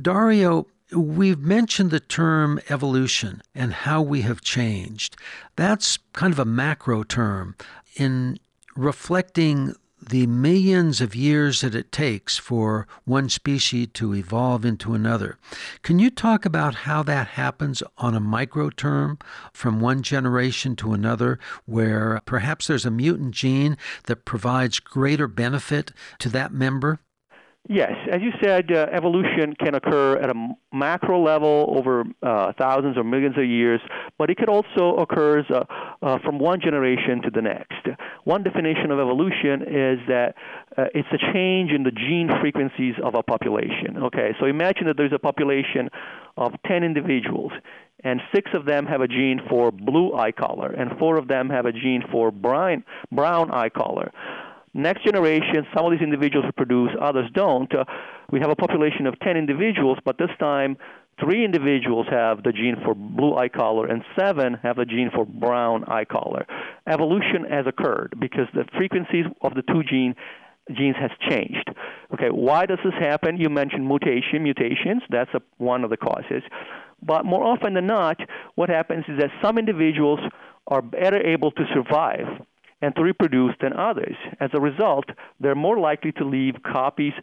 Dario, 0.00 0.66
We've 0.94 1.38
mentioned 1.38 1.90
the 1.90 2.00
term 2.00 2.60
evolution 2.68 3.42
and 3.54 3.72
how 3.72 4.02
we 4.02 4.22
have 4.22 4.40
changed. 4.42 5.16
That's 5.56 5.98
kind 6.12 6.32
of 6.32 6.38
a 6.38 6.44
macro 6.44 7.02
term 7.02 7.56
in 7.96 8.38
reflecting 8.76 9.74
the 10.10 10.26
millions 10.26 11.00
of 11.00 11.14
years 11.14 11.60
that 11.60 11.74
it 11.74 11.92
takes 11.92 12.36
for 12.36 12.86
one 13.04 13.28
species 13.28 13.88
to 13.94 14.14
evolve 14.14 14.64
into 14.64 14.94
another. 14.94 15.38
Can 15.82 15.98
you 15.98 16.10
talk 16.10 16.44
about 16.44 16.74
how 16.74 17.02
that 17.04 17.28
happens 17.28 17.82
on 17.98 18.14
a 18.14 18.20
micro 18.20 18.68
term 18.70 19.18
from 19.52 19.80
one 19.80 20.02
generation 20.02 20.74
to 20.76 20.92
another, 20.92 21.38
where 21.66 22.20
perhaps 22.26 22.66
there's 22.66 22.86
a 22.86 22.90
mutant 22.90 23.34
gene 23.34 23.78
that 24.04 24.24
provides 24.24 24.80
greater 24.80 25.28
benefit 25.28 25.92
to 26.18 26.28
that 26.30 26.52
member? 26.52 26.98
Yes, 27.68 27.92
as 28.10 28.20
you 28.20 28.32
said, 28.42 28.72
uh, 28.72 28.88
evolution 28.90 29.54
can 29.54 29.76
occur 29.76 30.16
at 30.16 30.28
a 30.28 30.54
macro 30.72 31.22
level 31.22 31.72
over 31.78 32.04
uh, 32.20 32.52
thousands 32.58 32.98
or 32.98 33.04
millions 33.04 33.38
of 33.38 33.44
years, 33.44 33.80
but 34.18 34.30
it 34.30 34.36
could 34.36 34.48
also 34.48 34.96
occur 34.96 35.44
uh, 35.48 36.18
from 36.24 36.40
one 36.40 36.60
generation 36.60 37.22
to 37.22 37.30
the 37.30 37.40
next. 37.40 37.86
One 38.24 38.42
definition 38.42 38.90
of 38.90 38.98
evolution 38.98 39.62
is 39.62 40.00
that 40.08 40.34
uh, 40.76 40.86
it's 40.92 41.08
a 41.12 41.32
change 41.32 41.70
in 41.70 41.84
the 41.84 41.92
gene 41.92 42.28
frequencies 42.40 42.94
of 43.02 43.14
a 43.14 43.22
population. 43.22 43.96
Okay, 43.96 44.32
so 44.40 44.46
imagine 44.46 44.86
that 44.88 44.96
there's 44.96 45.12
a 45.14 45.20
population 45.20 45.88
of 46.36 46.54
10 46.66 46.82
individuals, 46.82 47.52
and 48.02 48.20
six 48.34 48.50
of 48.54 48.64
them 48.64 48.86
have 48.86 49.02
a 49.02 49.08
gene 49.08 49.40
for 49.48 49.70
blue 49.70 50.14
eye 50.14 50.32
color, 50.32 50.72
and 50.72 50.98
four 50.98 51.16
of 51.16 51.28
them 51.28 51.48
have 51.48 51.66
a 51.66 51.72
gene 51.72 52.02
for 52.10 52.32
brown, 52.32 52.82
brown 53.12 53.52
eye 53.52 53.68
color. 53.68 54.10
Next 54.74 55.04
generation, 55.04 55.66
some 55.74 55.84
of 55.84 55.92
these 55.92 56.00
individuals 56.00 56.46
reproduce, 56.46 56.90
others 57.00 57.28
don't. 57.34 57.72
Uh, 57.74 57.84
we 58.30 58.40
have 58.40 58.50
a 58.50 58.56
population 58.56 59.06
of 59.06 59.18
10 59.20 59.36
individuals, 59.36 59.98
but 60.02 60.16
this 60.16 60.30
time 60.40 60.78
three 61.20 61.44
individuals 61.44 62.06
have 62.10 62.42
the 62.42 62.52
gene 62.52 62.76
for 62.82 62.94
blue 62.94 63.36
eye 63.36 63.50
color 63.50 63.86
and 63.86 64.02
seven 64.18 64.54
have 64.62 64.76
the 64.76 64.86
gene 64.86 65.10
for 65.14 65.26
brown 65.26 65.84
eye 65.84 66.06
color. 66.06 66.46
Evolution 66.86 67.44
has 67.50 67.66
occurred 67.66 68.14
because 68.18 68.46
the 68.54 68.64
frequencies 68.76 69.26
of 69.42 69.52
the 69.54 69.62
two 69.62 69.82
gene, 69.82 70.14
genes 70.74 70.96
has 70.98 71.10
changed. 71.28 71.68
Okay, 72.14 72.30
why 72.30 72.64
does 72.64 72.78
this 72.82 72.94
happen? 72.98 73.36
You 73.36 73.50
mentioned 73.50 73.86
mutation, 73.86 74.42
mutations. 74.42 75.02
That's 75.10 75.30
a, 75.34 75.42
one 75.58 75.84
of 75.84 75.90
the 75.90 75.98
causes. 75.98 76.42
But 77.02 77.26
more 77.26 77.44
often 77.44 77.74
than 77.74 77.86
not, 77.86 78.16
what 78.54 78.70
happens 78.70 79.04
is 79.06 79.18
that 79.18 79.30
some 79.42 79.58
individuals 79.58 80.20
are 80.66 80.80
better 80.80 81.20
able 81.20 81.50
to 81.50 81.64
survive 81.74 82.26
and 82.82 82.94
to 82.96 83.02
reproduce 83.02 83.54
than 83.60 83.72
others. 83.72 84.16
As 84.40 84.50
a 84.52 84.60
result, 84.60 85.06
they're 85.40 85.54
more 85.54 85.78
likely 85.78 86.12
to 86.12 86.24
leave 86.24 86.56
copies 86.62 87.14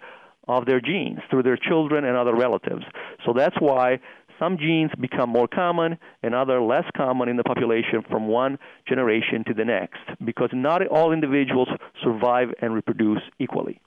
of 0.47 0.65
their 0.65 0.81
genes 0.81 1.19
through 1.29 1.43
their 1.43 1.57
children 1.57 2.05
and 2.05 2.17
other 2.17 2.35
relatives. 2.35 2.83
So 3.25 3.33
that's 3.33 3.55
why 3.59 3.99
some 4.39 4.57
genes 4.57 4.89
become 4.99 5.29
more 5.29 5.47
common 5.47 5.97
and 6.23 6.33
other 6.33 6.61
less 6.61 6.85
common 6.95 7.29
in 7.29 7.37
the 7.37 7.43
population 7.43 8.03
from 8.09 8.27
one 8.27 8.57
generation 8.87 9.43
to 9.47 9.53
the 9.53 9.65
next 9.65 9.99
because 10.23 10.49
not 10.53 10.85
all 10.87 11.11
individuals 11.11 11.67
survive 12.01 12.47
and 12.61 12.73
reproduce 12.73 13.21
equally. 13.37 13.79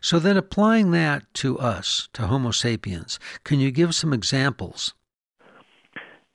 So 0.00 0.18
then 0.18 0.36
applying 0.36 0.90
that 0.92 1.22
to 1.34 1.58
us, 1.58 2.08
to 2.12 2.26
Homo 2.26 2.50
sapiens, 2.50 3.18
can 3.42 3.58
you 3.58 3.70
give 3.70 3.94
some 3.94 4.12
examples? 4.12 4.94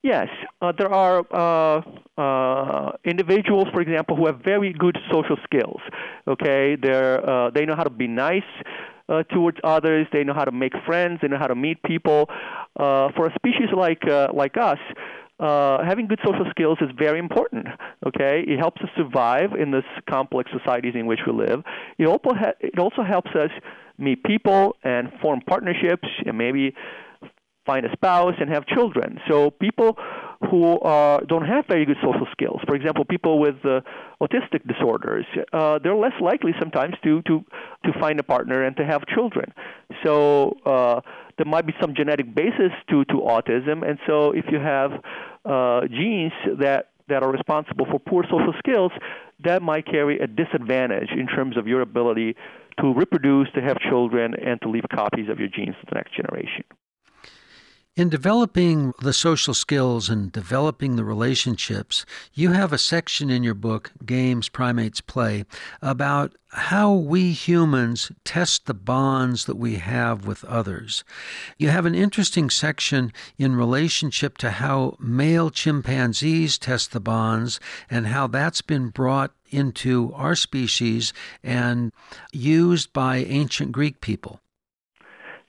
Yes, 0.04 0.28
uh, 0.62 0.72
there 0.78 0.94
are 0.94 1.26
uh, 1.32 1.82
uh, 2.22 2.92
individuals, 3.04 3.68
for 3.74 3.82
example, 3.82 4.16
who 4.16 4.28
have 4.28 4.42
very 4.44 4.74
good 4.74 4.98
social 5.12 5.38
skills. 5.44 5.82
Okay, 6.28 6.78
they're 6.82 7.28
uh, 7.28 7.50
they 7.50 7.66
know 7.66 7.76
how 7.76 7.84
to 7.84 7.90
be 7.90 8.08
nice 8.08 8.44
uh, 9.10 9.24
towards 9.24 9.58
others. 9.64 10.08
They 10.14 10.24
know 10.24 10.34
how 10.34 10.46
to 10.46 10.52
make 10.52 10.74
friends. 10.86 11.20
They 11.22 11.28
know 11.28 11.40
how 11.40 11.48
to 11.48 11.56
meet 11.56 11.82
people. 11.84 12.30
Uh, 12.80 13.10
for 13.16 13.28
a 13.28 13.34
species 13.36 13.70
like 13.76 14.04
like 14.34 14.56
us. 14.58 14.80
having 15.40 16.08
good 16.08 16.20
social 16.24 16.46
skills 16.52 16.78
is 16.82 16.90
very 16.98 17.18
important. 17.18 17.66
Okay, 18.06 18.44
it 18.48 18.60
helps 18.60 18.82
us 18.82 18.90
survive 18.96 19.54
in 19.60 19.72
this 19.72 19.88
complex 20.10 20.52
societies 20.58 20.94
in 20.96 21.08
which 21.08 21.22
we 21.26 21.34
live. 21.34 21.64
It 21.98 22.06
also 22.06 22.32
it 22.60 22.78
also 22.80 23.04
helps 23.04 23.32
us 23.36 23.52
meet 23.98 24.24
people 24.24 24.76
and 24.84 25.12
form 25.22 25.42
partnerships 25.48 26.08
and 26.26 26.38
maybe 26.38 26.76
find 27.66 27.86
a 27.86 27.92
spouse 27.94 28.34
and 28.40 28.50
have 28.50 28.66
children. 28.66 29.20
So 29.30 29.52
people 29.52 29.98
who 30.50 30.80
uh, 30.80 31.20
don't 31.28 31.46
have 31.46 31.66
very 31.68 31.86
good 31.86 31.98
social 32.02 32.28
skills, 32.32 32.60
for 32.68 32.76
example, 32.76 33.06
people 33.06 33.40
with 33.40 33.56
uh, 33.64 33.82
autistic 34.22 34.68
disorders, 34.68 35.26
uh, 35.54 35.80
they're 35.84 35.96
less 35.96 36.14
likely 36.20 36.52
sometimes 36.60 36.96
to, 37.04 37.22
to, 37.24 37.44
to 37.86 38.00
find 38.00 38.20
a 38.20 38.24
partner 38.24 38.64
and 38.64 38.76
to 38.78 38.86
have 38.86 39.06
children. 39.08 39.54
So 40.04 40.58
uh, 40.66 41.02
there 41.38 41.46
might 41.46 41.66
be 41.66 41.74
some 41.80 41.94
genetic 41.96 42.34
basis 42.34 42.72
to, 42.90 43.06
to 43.06 43.14
autism, 43.14 43.88
and 43.88 44.00
so 44.08 44.32
if 44.32 44.46
you 44.52 44.60
have 44.60 44.92
uh, 45.46 45.88
genes 45.88 46.34
that 46.60 46.88
that 47.10 47.24
are 47.24 47.32
responsible 47.32 47.86
for 47.92 48.00
poor 48.00 48.24
social 48.24 48.54
skills, 48.58 48.92
that 49.44 49.62
might 49.62 49.86
carry 49.86 50.20
a 50.20 50.28
disadvantage 50.28 51.10
in 51.12 51.28
terms 51.28 51.58
of 51.58 51.68
your 51.68 51.82
ability 51.82 52.36
to 52.80 52.94
reproduce, 52.94 53.50
to 53.54 53.62
have 53.62 53.78
children, 53.80 54.34
and 54.34 54.62
to 54.62 54.70
leave 54.70 54.84
copies 54.94 55.28
of 55.30 55.38
your 55.38 55.50
genes 55.50 55.76
to 55.82 55.86
the 55.90 55.96
next 55.96 56.16
generation. 56.16 56.64
In 57.98 58.08
developing 58.08 58.94
the 59.02 59.12
social 59.12 59.54
skills 59.54 60.10
and 60.10 60.32
developing 60.32 60.96
the 60.96 61.04
relationships, 61.04 62.06
you 62.34 62.54
have 62.54 62.72
a 62.72 62.78
section 62.78 63.30
in 63.30 63.44
your 63.44 63.54
book, 63.54 63.92
Games 64.06 64.48
Primates 64.48 65.02
Play, 65.02 65.44
about 65.82 66.34
how 66.52 66.94
we 66.94 67.34
humans 67.34 68.10
test 68.24 68.66
the 68.66 68.74
bonds 68.74 69.44
that 69.44 69.58
we 69.58 69.76
have 69.76 70.26
with 70.26 70.46
others. 70.46 71.04
You 71.58 71.68
have 71.68 71.86
an 71.86 71.94
interesting 71.94 72.50
section 72.50 73.12
in 73.38 73.58
relationship 73.58 74.38
to 74.38 74.52
how 74.52 74.96
male 74.98 75.50
chimpanzees 75.50 76.58
test 76.58 76.94
the 76.94 77.02
bonds 77.02 77.60
and 77.90 78.08
how 78.08 78.28
that's 78.28 78.62
been 78.62 78.88
brought 78.88 79.34
into 79.50 80.14
our 80.16 80.36
species 80.36 81.12
and 81.44 81.92
used 82.32 82.94
by 82.94 83.18
ancient 83.18 83.74
Greek 83.74 84.00
people. 84.00 84.40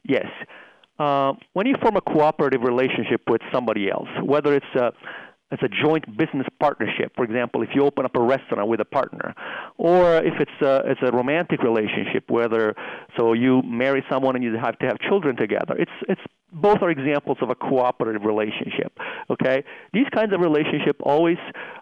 Yes. 0.03 0.27
Uh, 1.03 1.33
when 1.55 1.67
you 1.67 1.75
form 1.83 1.97
a 1.97 2.01
cooperative 2.01 2.63
relationship 2.63 3.23
with 3.29 3.41
somebody 3.53 3.91
else, 3.91 4.09
whether 4.23 4.55
it's 4.55 4.75
a 4.77 4.93
it's 5.51 5.63
a 5.63 5.69
joint 5.85 6.05
business 6.17 6.47
partnership. 6.61 7.13
For 7.15 7.25
example, 7.25 7.63
if 7.63 7.71
you 7.75 7.83
open 7.85 8.07
up 8.07 8.17
a 8.17 8.23
restaurant 8.23 8.69
with 8.69 8.81
a 8.81 8.87
partner, 8.87 9.35
or 9.77 10.17
if 10.17 10.35
it's 10.41 10.59
a, 10.63 10.83
it's 10.87 11.01
a 11.03 11.13
romantic 11.13 11.63
relationship, 11.63 12.31
whether 12.31 12.75
so 13.19 13.35
you 13.35 13.63
marry 13.63 14.03
someone 14.11 14.35
and 14.35 14.43
you 14.43 14.57
have 14.57 14.79
to 14.79 14.87
have 14.87 14.99
children 15.01 15.37
together. 15.37 15.75
It's 15.77 15.99
it's 16.09 16.21
both 16.53 16.79
are 16.83 16.91
examples 16.91 17.39
of 17.43 17.51
a 17.51 17.55
cooperative 17.55 18.23
relationship. 18.23 18.93
Okay, 19.29 19.65
these 19.93 20.07
kinds 20.15 20.33
of 20.33 20.41
relationship 20.41 20.97
always 21.03 21.39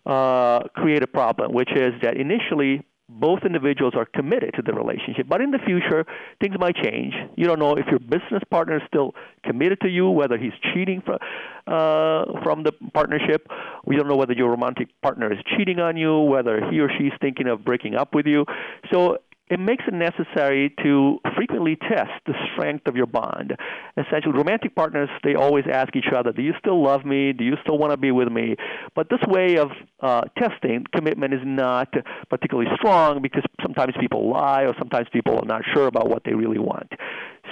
uh, 0.07 0.61
create 0.75 1.03
a 1.03 1.07
problem, 1.07 1.53
which 1.53 1.71
is 1.77 1.93
that 2.03 2.17
initially 2.17 2.87
both 3.19 3.41
individuals 3.45 3.95
are 3.97 4.07
committed 4.07 4.55
to 4.55 4.63
the 4.63 4.73
relationship. 4.73 5.27
But 5.29 5.41
in 5.41 5.51
the 5.51 5.59
future, 5.59 6.07
things 6.41 6.57
might 6.59 6.77
change. 6.77 7.15
You 7.37 7.47
don't 7.47 7.59
know 7.59 7.75
if 7.75 7.87
your 7.87 7.99
business 7.99 8.43
partner 8.51 8.77
is 8.77 8.83
still 8.87 9.15
committed 9.45 9.81
to 9.81 9.89
you, 9.89 10.09
whether 10.09 10.39
he's 10.39 10.53
cheating 10.73 11.03
from, 11.05 11.19
uh, 11.67 12.41
from 12.43 12.63
the 12.63 12.73
partnership. 12.95 13.49
We 13.85 13.97
don't 13.97 14.09
know 14.09 14.17
whether 14.17 14.33
your 14.33 14.51
romantic 14.51 14.89
partner 15.03 15.33
is 15.33 15.39
cheating 15.57 15.81
on 15.81 15.97
you, 15.97 16.21
whether 16.21 16.71
he 16.71 16.81
or 16.81 16.91
she 16.97 17.05
is 17.09 17.13
thinking 17.21 17.49
of 17.49 17.65
breaking 17.65 17.95
up 17.95 18.15
with 18.15 18.27
you. 18.27 18.47
So 18.93 19.19
it 19.51 19.59
makes 19.59 19.83
it 19.89 19.95
necessary 19.95 20.73
to 20.85 21.19
frequently 21.37 21.77
test 21.77 22.13
the 22.25 22.35
strength 22.53 22.87
of 22.87 22.95
your 22.95 23.07
bond. 23.07 23.57
Essentially, 23.97 24.33
romantic 24.33 24.77
partners, 24.77 25.09
they 25.25 25.35
always 25.35 25.65
ask 25.71 25.95
each 25.97 26.13
other, 26.17 26.33
Do 26.33 26.41
you 26.41 26.55
still 26.61 26.81
love 26.81 27.05
me? 27.05 27.33
Do 27.33 27.43
you 27.43 27.57
still 27.63 27.77
want 27.77 27.91
to 27.91 27.97
be 27.97 28.13
with 28.13 28.29
me? 28.29 28.55
But 28.95 29.09
this 29.11 29.19
way 29.27 29.57
of 29.57 29.73
uh, 29.99 30.23
testing 30.39 30.85
commitment 30.95 31.35
is 31.35 31.41
not 31.45 31.93
particularly 32.29 32.71
strong 32.77 33.21
because 33.21 33.43
sometimes 33.61 33.95
people 33.99 34.31
lie 34.31 34.63
or 34.63 34.75
sometimes 34.79 35.09
people 35.13 35.35
are 35.35 35.47
not 35.47 35.63
sure 35.75 35.89
about 35.89 36.09
what 36.09 36.23
they 36.25 36.35
really 36.35 36.61
want. 36.61 36.93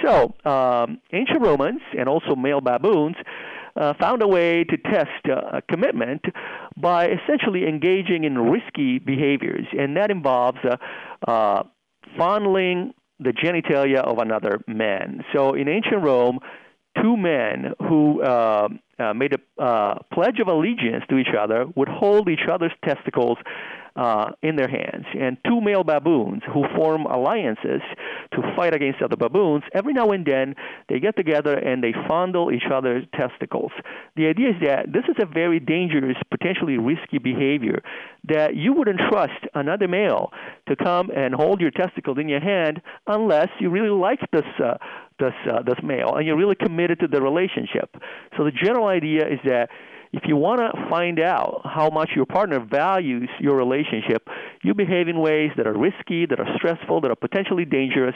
So, 0.03 0.33
um, 0.49 1.01
ancient 1.11 1.41
Romans 1.41 1.81
and 1.97 2.07
also 2.07 2.35
male 2.35 2.61
baboons. 2.61 3.17
Uh, 3.75 3.93
found 4.01 4.21
a 4.21 4.27
way 4.27 4.63
to 4.63 4.75
test 4.77 5.29
uh, 5.31 5.61
commitment 5.69 6.21
by 6.75 7.07
essentially 7.07 7.65
engaging 7.65 8.25
in 8.25 8.37
risky 8.37 8.99
behaviors, 8.99 9.67
and 9.77 9.95
that 9.95 10.11
involves 10.11 10.57
uh, 10.65 10.75
uh 11.31 11.63
fondling 12.17 12.93
the 13.19 13.31
genitalia 13.31 13.99
of 13.99 14.17
another 14.17 14.61
man. 14.67 15.23
So 15.33 15.53
in 15.53 15.67
ancient 15.67 16.01
Rome, 16.03 16.39
two 17.01 17.15
men 17.17 17.73
who 17.87 18.21
uh, 18.21 18.69
uh, 18.99 19.13
made 19.13 19.33
a 19.33 19.63
uh, 19.63 19.99
pledge 20.13 20.39
of 20.39 20.47
allegiance 20.47 21.03
to 21.09 21.17
each 21.17 21.33
other 21.37 21.65
would 21.75 21.87
hold 21.87 22.29
each 22.29 22.47
other's 22.51 22.73
testicles 22.83 23.37
uh, 23.95 24.31
in 24.41 24.55
their 24.55 24.67
hands. 24.67 25.05
And 25.19 25.37
two 25.45 25.61
male 25.61 25.83
baboons 25.83 26.41
who 26.53 26.63
form 26.75 27.05
alliances 27.05 27.81
to 28.33 28.53
fight 28.55 28.73
against 28.73 29.01
other 29.01 29.15
baboons, 29.15 29.63
every 29.73 29.93
now 29.93 30.11
and 30.11 30.25
then 30.25 30.55
they 30.87 30.99
get 30.99 31.15
together 31.17 31.53
and 31.53 31.83
they 31.83 31.93
fondle 32.07 32.51
each 32.51 32.69
other's 32.71 33.03
testicles. 33.15 33.71
The 34.15 34.27
idea 34.27 34.49
is 34.49 34.55
that 34.63 34.91
this 34.93 35.03
is 35.09 35.15
a 35.21 35.25
very 35.25 35.59
dangerous, 35.59 36.17
potentially 36.31 36.77
risky 36.77 37.17
behavior 37.17 37.81
that 38.27 38.55
you 38.55 38.73
wouldn't 38.73 38.99
trust 39.09 39.45
another 39.53 39.87
male 39.87 40.31
to 40.67 40.75
come 40.75 41.09
and 41.15 41.33
hold 41.33 41.59
your 41.59 41.71
testicles 41.71 42.17
in 42.19 42.29
your 42.29 42.41
hand 42.41 42.81
unless 43.07 43.49
you 43.59 43.69
really 43.69 43.89
like 43.89 44.19
this 44.31 44.45
uh, 44.63 44.75
this 45.19 45.33
uh, 45.51 45.61
this 45.61 45.77
male 45.83 46.15
and 46.15 46.25
you're 46.25 46.37
really 46.37 46.55
committed 46.55 46.99
to 46.99 47.07
the 47.07 47.21
relationship. 47.21 47.95
So 48.37 48.43
the 48.43 48.51
general 48.51 48.87
idea 48.87 49.27
is 49.27 49.39
that 49.45 49.69
if 50.11 50.23
you 50.25 50.35
want 50.35 50.59
to 50.59 50.89
find 50.89 51.19
out 51.19 51.61
how 51.65 51.89
much 51.89 52.11
your 52.15 52.25
partner 52.25 52.59
values 52.59 53.29
your 53.39 53.55
relationship, 53.55 54.27
you 54.63 54.73
behave 54.73 55.07
in 55.07 55.19
ways 55.19 55.51
that 55.57 55.67
are 55.67 55.77
risky, 55.77 56.25
that 56.25 56.39
are 56.39 56.47
stressful, 56.55 57.01
that 57.01 57.11
are 57.11 57.15
potentially 57.15 57.65
dangerous, 57.65 58.15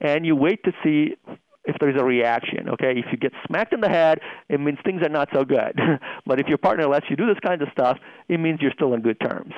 and 0.00 0.24
you 0.24 0.36
wait 0.36 0.62
to 0.64 0.72
see 0.84 1.16
if 1.64 1.76
there's 1.80 2.00
a 2.00 2.04
reaction. 2.04 2.68
Okay, 2.68 2.92
if 2.96 3.06
you 3.10 3.18
get 3.18 3.32
smacked 3.46 3.72
in 3.72 3.80
the 3.80 3.88
head, 3.88 4.20
it 4.48 4.60
means 4.60 4.78
things 4.84 5.02
are 5.02 5.08
not 5.08 5.28
so 5.32 5.44
good. 5.44 5.78
but 6.26 6.38
if 6.38 6.46
your 6.46 6.58
partner 6.58 6.86
lets 6.86 7.06
you 7.10 7.16
do 7.16 7.26
this 7.26 7.38
kind 7.44 7.62
of 7.62 7.68
stuff, 7.72 7.98
it 8.28 8.38
means 8.38 8.60
you're 8.60 8.72
still 8.72 8.92
on 8.92 9.00
good 9.00 9.18
terms. 9.18 9.52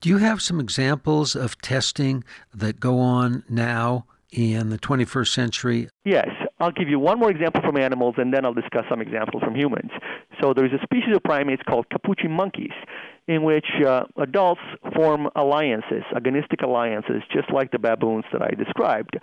Do 0.00 0.08
you 0.08 0.18
have 0.18 0.40
some 0.40 0.60
examples 0.60 1.34
of 1.36 1.60
testing 1.60 2.24
that 2.54 2.80
go 2.80 3.00
on 3.00 3.44
now 3.48 4.06
in 4.30 4.70
the 4.70 4.78
21st 4.78 5.28
century? 5.28 5.88
Yes. 6.04 6.28
I'll 6.60 6.72
give 6.72 6.88
you 6.88 6.98
one 6.98 7.20
more 7.20 7.30
example 7.30 7.62
from 7.62 7.76
animals, 7.76 8.16
and 8.18 8.34
then 8.34 8.44
I'll 8.44 8.54
discuss 8.54 8.84
some 8.90 9.00
examples 9.00 9.42
from 9.42 9.54
humans. 9.54 9.90
So 10.42 10.52
there's 10.52 10.72
a 10.72 10.82
species 10.82 11.14
of 11.14 11.22
primates 11.22 11.62
called 11.68 11.88
capuchin 11.90 12.32
monkeys, 12.32 12.72
in 13.28 13.42
which 13.42 13.66
uh, 13.86 14.04
adults 14.16 14.62
form 14.96 15.28
alliances, 15.36 16.02
agonistic 16.16 16.62
alliances, 16.62 17.22
just 17.30 17.52
like 17.52 17.70
the 17.70 17.78
baboons 17.78 18.24
that 18.32 18.40
I 18.40 18.48
described. 18.48 19.18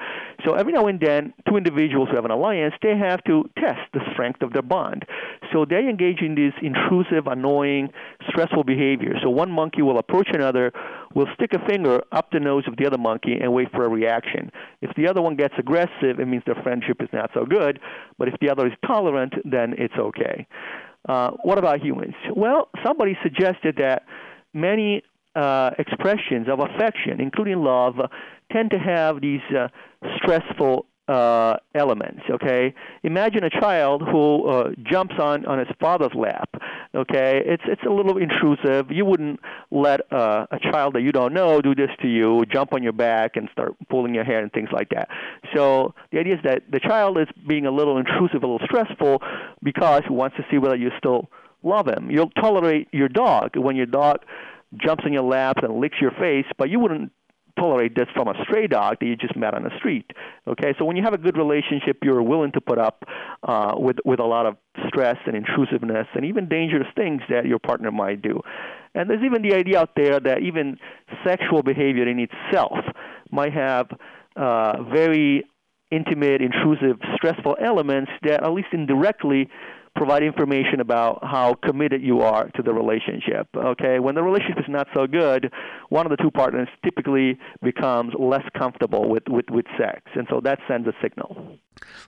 So 0.45 0.53
every 0.53 0.73
now 0.73 0.85
and 0.85 0.99
then, 0.99 1.33
two 1.49 1.57
individuals 1.57 2.09
who 2.09 2.15
have 2.15 2.25
an 2.25 2.31
alliance, 2.31 2.75
they 2.83 2.95
have 2.95 3.23
to 3.23 3.49
test 3.57 3.81
the 3.93 4.01
strength 4.13 4.43
of 4.43 4.53
their 4.53 4.61
bond. 4.61 5.05
So 5.51 5.65
they 5.65 5.89
engage 5.89 6.21
in 6.21 6.35
these 6.35 6.53
intrusive, 6.61 7.25
annoying, 7.25 7.89
stressful 8.29 8.63
behavior. 8.63 9.15
So 9.23 9.31
one 9.31 9.49
monkey 9.49 9.81
will 9.81 9.97
approach 9.97 10.27
another, 10.31 10.71
will 11.15 11.27
stick 11.33 11.53
a 11.53 11.67
finger 11.67 12.03
up 12.11 12.29
the 12.31 12.39
nose 12.39 12.65
of 12.67 12.77
the 12.77 12.85
other 12.85 12.99
monkey 12.99 13.37
and 13.41 13.53
wait 13.53 13.71
for 13.71 13.85
a 13.85 13.89
reaction. 13.89 14.51
If 14.81 14.95
the 14.95 15.07
other 15.07 15.21
one 15.21 15.35
gets 15.35 15.55
aggressive, 15.57 16.19
it 16.19 16.27
means 16.27 16.43
their 16.45 16.61
friendship 16.61 17.01
is 17.01 17.09
not 17.11 17.31
so 17.33 17.43
good. 17.45 17.79
But 18.19 18.27
if 18.27 18.35
the 18.39 18.51
other 18.51 18.67
is 18.67 18.73
tolerant, 18.85 19.33
then 19.43 19.73
it's 19.79 19.95
okay. 19.97 20.45
Uh, 21.07 21.31
what 21.43 21.57
about 21.57 21.81
humans? 21.81 22.15
Well, 22.35 22.69
somebody 22.83 23.17
suggested 23.21 23.75
that 23.77 24.03
many 24.53 25.03
uh, 25.35 25.71
expressions 25.77 26.47
of 26.49 26.59
affection, 26.59 27.19
including 27.19 27.61
love, 27.63 27.95
tend 28.51 28.71
to 28.71 28.79
have 28.79 29.21
these 29.21 29.41
uh, 29.55 29.67
stressful 30.17 30.85
uh, 31.07 31.57
elements. 31.75 32.21
Okay, 32.29 32.73
imagine 33.03 33.43
a 33.43 33.49
child 33.49 34.01
who 34.01 34.47
uh, 34.47 34.71
jumps 34.83 35.15
on 35.19 35.45
on 35.45 35.59
his 35.59 35.67
father's 35.79 36.13
lap. 36.15 36.49
Okay, 36.95 37.41
it's 37.45 37.63
it's 37.65 37.81
a 37.85 37.89
little 37.89 38.17
intrusive. 38.17 38.89
You 38.89 39.03
wouldn't 39.03 39.41
let 39.69 40.01
uh, 40.13 40.47
a 40.49 40.59
child 40.71 40.93
that 40.95 41.01
you 41.01 41.11
don't 41.11 41.33
know 41.33 41.59
do 41.59 41.75
this 41.75 41.89
to 42.01 42.07
you, 42.07 42.45
jump 42.45 42.73
on 42.73 42.83
your 42.83 42.93
back 42.93 43.35
and 43.35 43.49
start 43.51 43.75
pulling 43.89 44.15
your 44.15 44.23
hair 44.23 44.41
and 44.41 44.49
things 44.51 44.69
like 44.71 44.89
that. 44.89 45.09
So 45.53 45.93
the 46.11 46.19
idea 46.19 46.35
is 46.35 46.39
that 46.45 46.63
the 46.71 46.79
child 46.79 47.17
is 47.17 47.27
being 47.45 47.65
a 47.65 47.71
little 47.71 47.97
intrusive, 47.97 48.43
a 48.43 48.47
little 48.47 48.65
stressful, 48.65 49.21
because 49.61 50.03
he 50.07 50.13
wants 50.13 50.37
to 50.37 50.45
see 50.49 50.57
whether 50.57 50.77
you 50.77 50.89
still 50.97 51.29
love 51.63 51.87
him. 51.87 52.09
You'll 52.09 52.29
tolerate 52.29 52.87
your 52.93 53.09
dog 53.09 53.57
when 53.57 53.75
your 53.75 53.87
dog 53.87 54.19
jumps 54.77 55.03
on 55.05 55.11
your 55.11 55.23
lap 55.23 55.57
and 55.63 55.81
licks 55.81 55.97
your 55.99 56.11
face, 56.11 56.45
but 56.57 56.69
you 56.69 56.79
wouldn't 56.79 57.11
tolerate 57.57 57.95
this 57.95 58.07
from 58.13 58.27
a 58.27 58.33
stray 58.43 58.67
dog 58.67 58.97
that 58.99 59.05
you 59.05 59.15
just 59.15 59.35
met 59.35 59.53
on 59.53 59.63
the 59.63 59.71
street. 59.77 60.11
Okay, 60.47 60.73
so 60.77 60.85
when 60.85 60.95
you 60.95 61.03
have 61.03 61.13
a 61.13 61.17
good 61.17 61.37
relationship, 61.37 61.97
you're 62.03 62.21
willing 62.21 62.51
to 62.53 62.61
put 62.61 62.77
up 62.77 63.03
uh, 63.43 63.73
with 63.77 63.97
with 64.05 64.19
a 64.19 64.25
lot 64.25 64.45
of 64.45 64.57
stress 64.87 65.17
and 65.25 65.35
intrusiveness 65.35 66.07
and 66.13 66.25
even 66.25 66.47
dangerous 66.47 66.87
things 66.95 67.21
that 67.29 67.45
your 67.45 67.59
partner 67.59 67.91
might 67.91 68.21
do. 68.21 68.41
And 68.93 69.09
there's 69.09 69.23
even 69.23 69.41
the 69.41 69.53
idea 69.53 69.79
out 69.79 69.91
there 69.95 70.19
that 70.19 70.41
even 70.41 70.77
sexual 71.25 71.63
behavior 71.63 72.07
in 72.07 72.19
itself 72.19 72.79
might 73.31 73.53
have 73.53 73.87
uh, 74.35 74.83
very 74.83 75.43
intimate, 75.95 76.41
intrusive, 76.41 76.97
stressful 77.15 77.57
elements 77.63 78.11
that, 78.23 78.43
at 78.43 78.51
least 78.51 78.69
indirectly, 78.71 79.49
provide 79.95 80.23
information 80.23 80.81
about 80.81 81.19
how 81.23 81.55
committed 81.65 82.01
you 82.01 82.19
are 82.19 82.49
to 82.55 82.61
the 82.61 82.73
relationship. 82.73 83.47
Okay, 83.55 83.99
when 83.99 84.15
the 84.15 84.21
relationship 84.21 84.59
is 84.59 84.65
not 84.67 84.87
so 84.93 85.07
good, 85.07 85.51
one 85.89 86.05
of 86.05 86.09
the 86.09 86.17
two 86.17 86.31
partners 86.31 86.67
typically 86.83 87.39
becomes 87.63 88.13
less 88.19 88.43
comfortable 88.57 89.09
with, 89.09 89.23
with, 89.29 89.45
with 89.49 89.65
sex, 89.79 90.01
and 90.15 90.27
so 90.29 90.41
that 90.43 90.59
sends 90.67 90.87
a 90.87 90.93
signal. 91.01 91.57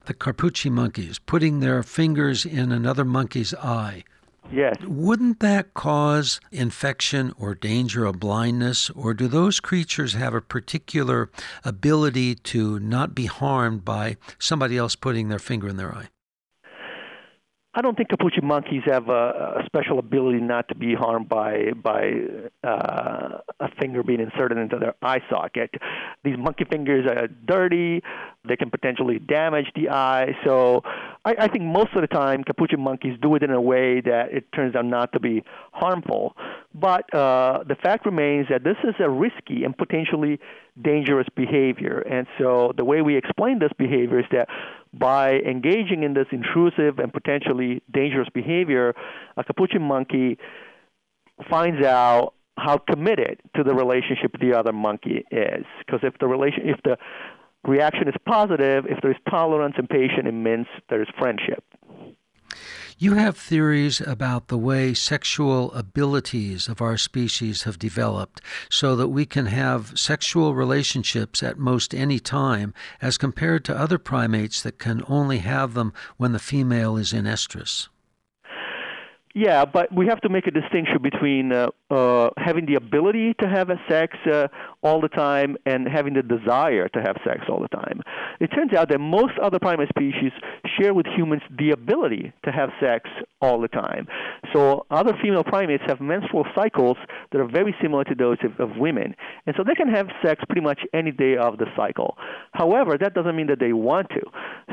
The 0.05 0.13
Capuchin 0.13 0.73
monkeys 0.73 1.19
putting 1.19 1.59
their 1.61 1.81
fingers 1.81 2.45
in 2.45 2.71
another 2.71 3.05
monkey's 3.05 3.53
eye. 3.53 4.03
Yes. 4.51 4.75
Wouldn't 4.83 5.39
that 5.41 5.73
cause 5.73 6.39
infection 6.51 7.33
or 7.37 7.53
danger 7.53 8.05
of 8.05 8.19
blindness, 8.19 8.89
or 8.91 9.13
do 9.13 9.27
those 9.27 9.59
creatures 9.59 10.13
have 10.13 10.33
a 10.33 10.41
particular 10.41 11.29
ability 11.65 12.35
to 12.35 12.79
not 12.79 13.13
be 13.13 13.25
harmed 13.25 13.83
by 13.83 14.17
somebody 14.39 14.77
else 14.77 14.95
putting 14.95 15.29
their 15.29 15.39
finger 15.39 15.67
in 15.67 15.77
their 15.77 15.93
eye? 15.93 16.09
I 17.77 17.81
don't 17.81 17.95
think 17.95 18.09
Capuchin 18.09 18.43
monkeys 18.43 18.81
have 18.85 19.07
a, 19.07 19.59
a 19.59 19.63
special 19.67 19.99
ability 19.99 20.39
not 20.39 20.67
to 20.69 20.75
be 20.75 20.95
harmed 20.95 21.29
by 21.29 21.73
by 21.75 22.13
uh, 22.63 23.37
a 23.59 23.69
finger 23.79 24.01
being 24.01 24.19
inserted 24.19 24.57
into 24.57 24.79
their 24.79 24.95
eye 25.03 25.21
socket. 25.29 25.75
These 26.23 26.39
monkey 26.39 26.65
fingers 26.65 27.05
are 27.05 27.27
dirty; 27.27 28.01
they 28.47 28.55
can 28.55 28.69
potentially 28.69 29.19
damage 29.19 29.67
the 29.75 29.89
eye. 29.89 30.35
So, 30.45 30.81
I, 31.25 31.35
I 31.39 31.47
think 31.47 31.63
most 31.65 31.93
of 31.95 32.01
the 32.01 32.07
time, 32.07 32.43
Capuchin 32.43 32.79
monkeys 32.79 33.17
do 33.21 33.35
it 33.35 33.43
in 33.43 33.51
a 33.51 33.61
way 33.61 34.01
that 34.01 34.31
it 34.31 34.51
turns 34.53 34.75
out 34.75 34.85
not 34.85 35.11
to 35.13 35.19
be 35.19 35.43
harmful. 35.71 36.35
But 36.73 37.13
uh, 37.13 37.63
the 37.67 37.75
fact 37.75 38.05
remains 38.05 38.47
that 38.49 38.63
this 38.63 38.77
is 38.83 38.95
a 38.99 39.09
risky 39.09 39.63
and 39.63 39.75
potentially 39.77 40.39
dangerous 40.81 41.27
behavior. 41.35 41.99
And 41.99 42.27
so 42.37 42.71
the 42.77 42.85
way 42.85 43.01
we 43.01 43.17
explain 43.17 43.59
this 43.59 43.71
behavior 43.77 44.19
is 44.19 44.25
that 44.31 44.47
by 44.93 45.39
engaging 45.39 46.03
in 46.03 46.13
this 46.13 46.27
intrusive 46.31 46.99
and 46.99 47.11
potentially 47.11 47.81
dangerous 47.91 48.29
behavior, 48.33 48.93
a 49.37 49.43
capuchin 49.43 49.81
monkey 49.81 50.37
finds 51.49 51.85
out 51.85 52.33
how 52.57 52.77
committed 52.77 53.39
to 53.55 53.63
the 53.63 53.73
relationship 53.73 54.31
the 54.39 54.53
other 54.53 54.73
monkey 54.73 55.23
is. 55.31 55.65
Because 55.79 55.99
if 56.03 56.17
the 56.19 56.27
relation, 56.27 56.61
if 56.63 56.81
the 56.83 56.97
reaction 57.67 58.07
is 58.07 58.15
positive, 58.25 58.85
if 58.87 58.99
there's 59.01 59.17
tolerance 59.29 59.75
and 59.77 59.89
patience, 59.89 60.25
it 60.25 60.31
means 60.31 60.67
there's 60.89 61.09
friendship. 61.17 61.63
You 62.99 63.13
have 63.13 63.37
theories 63.37 64.01
about 64.01 64.47
the 64.47 64.57
way 64.57 64.95
sexual 64.95 65.71
abilities 65.73 66.67
of 66.67 66.81
our 66.81 66.97
species 66.97 67.61
have 67.63 67.77
developed 67.77 68.41
so 68.71 68.95
that 68.95 69.09
we 69.09 69.27
can 69.27 69.45
have 69.45 69.99
sexual 69.99 70.55
relationships 70.55 71.43
at 71.43 71.59
most 71.59 71.93
any 71.93 72.17
time 72.19 72.73
as 72.99 73.19
compared 73.19 73.63
to 73.65 73.77
other 73.77 73.99
primates 73.99 74.63
that 74.63 74.79
can 74.79 75.03
only 75.07 75.39
have 75.39 75.75
them 75.75 75.93
when 76.17 76.31
the 76.31 76.39
female 76.39 76.97
is 76.97 77.13
in 77.13 77.25
estrus. 77.25 77.87
Yeah, 79.35 79.65
but 79.65 79.93
we 79.93 80.07
have 80.07 80.19
to 80.21 80.29
make 80.29 80.47
a 80.47 80.51
distinction 80.51 80.97
between 81.01 81.51
uh, 81.51 81.67
uh, 81.91 82.29
having 82.37 82.65
the 82.65 82.75
ability 82.75 83.35
to 83.39 83.47
have 83.47 83.69
a 83.69 83.75
sex 83.87 84.17
uh, 84.25 84.47
all 84.81 84.99
the 84.99 85.09
time 85.09 85.57
and 85.65 85.87
having 85.87 86.13
the 86.15 86.23
desire 86.23 86.87
to 86.89 86.99
have 87.01 87.17
sex 87.23 87.41
all 87.49 87.59
the 87.59 87.67
time. 87.67 88.01
It 88.39 88.47
turns 88.47 88.73
out 88.73 88.89
that 88.89 88.99
most 88.99 89.33
other 89.41 89.59
primate 89.59 89.89
species 89.89 90.31
share 90.79 90.93
with 90.93 91.05
humans 91.05 91.43
the 91.57 91.71
ability 91.71 92.33
to 92.45 92.51
have 92.51 92.69
sex 92.81 93.09
all 93.41 93.61
the 93.61 93.67
time. 93.67 94.07
So 94.53 94.85
other 94.89 95.13
female 95.21 95.43
primates 95.43 95.83
have 95.87 96.01
menstrual 96.01 96.45
cycles 96.55 96.97
that 97.31 97.39
are 97.39 97.47
very 97.47 97.75
similar 97.81 98.05
to 98.05 98.15
those 98.15 98.37
of, 98.43 98.59
of 98.59 98.77
women, 98.77 99.15
and 99.45 99.55
so 99.55 99.63
they 99.63 99.75
can 99.75 99.89
have 99.89 100.07
sex 100.23 100.43
pretty 100.47 100.61
much 100.61 100.79
any 100.93 101.11
day 101.11 101.37
of 101.37 101.57
the 101.57 101.65
cycle. 101.75 102.17
However, 102.53 102.97
that 102.97 103.13
doesn't 103.13 103.35
mean 103.35 103.47
that 103.47 103.59
they 103.59 103.73
want 103.73 104.09
to. 104.09 104.21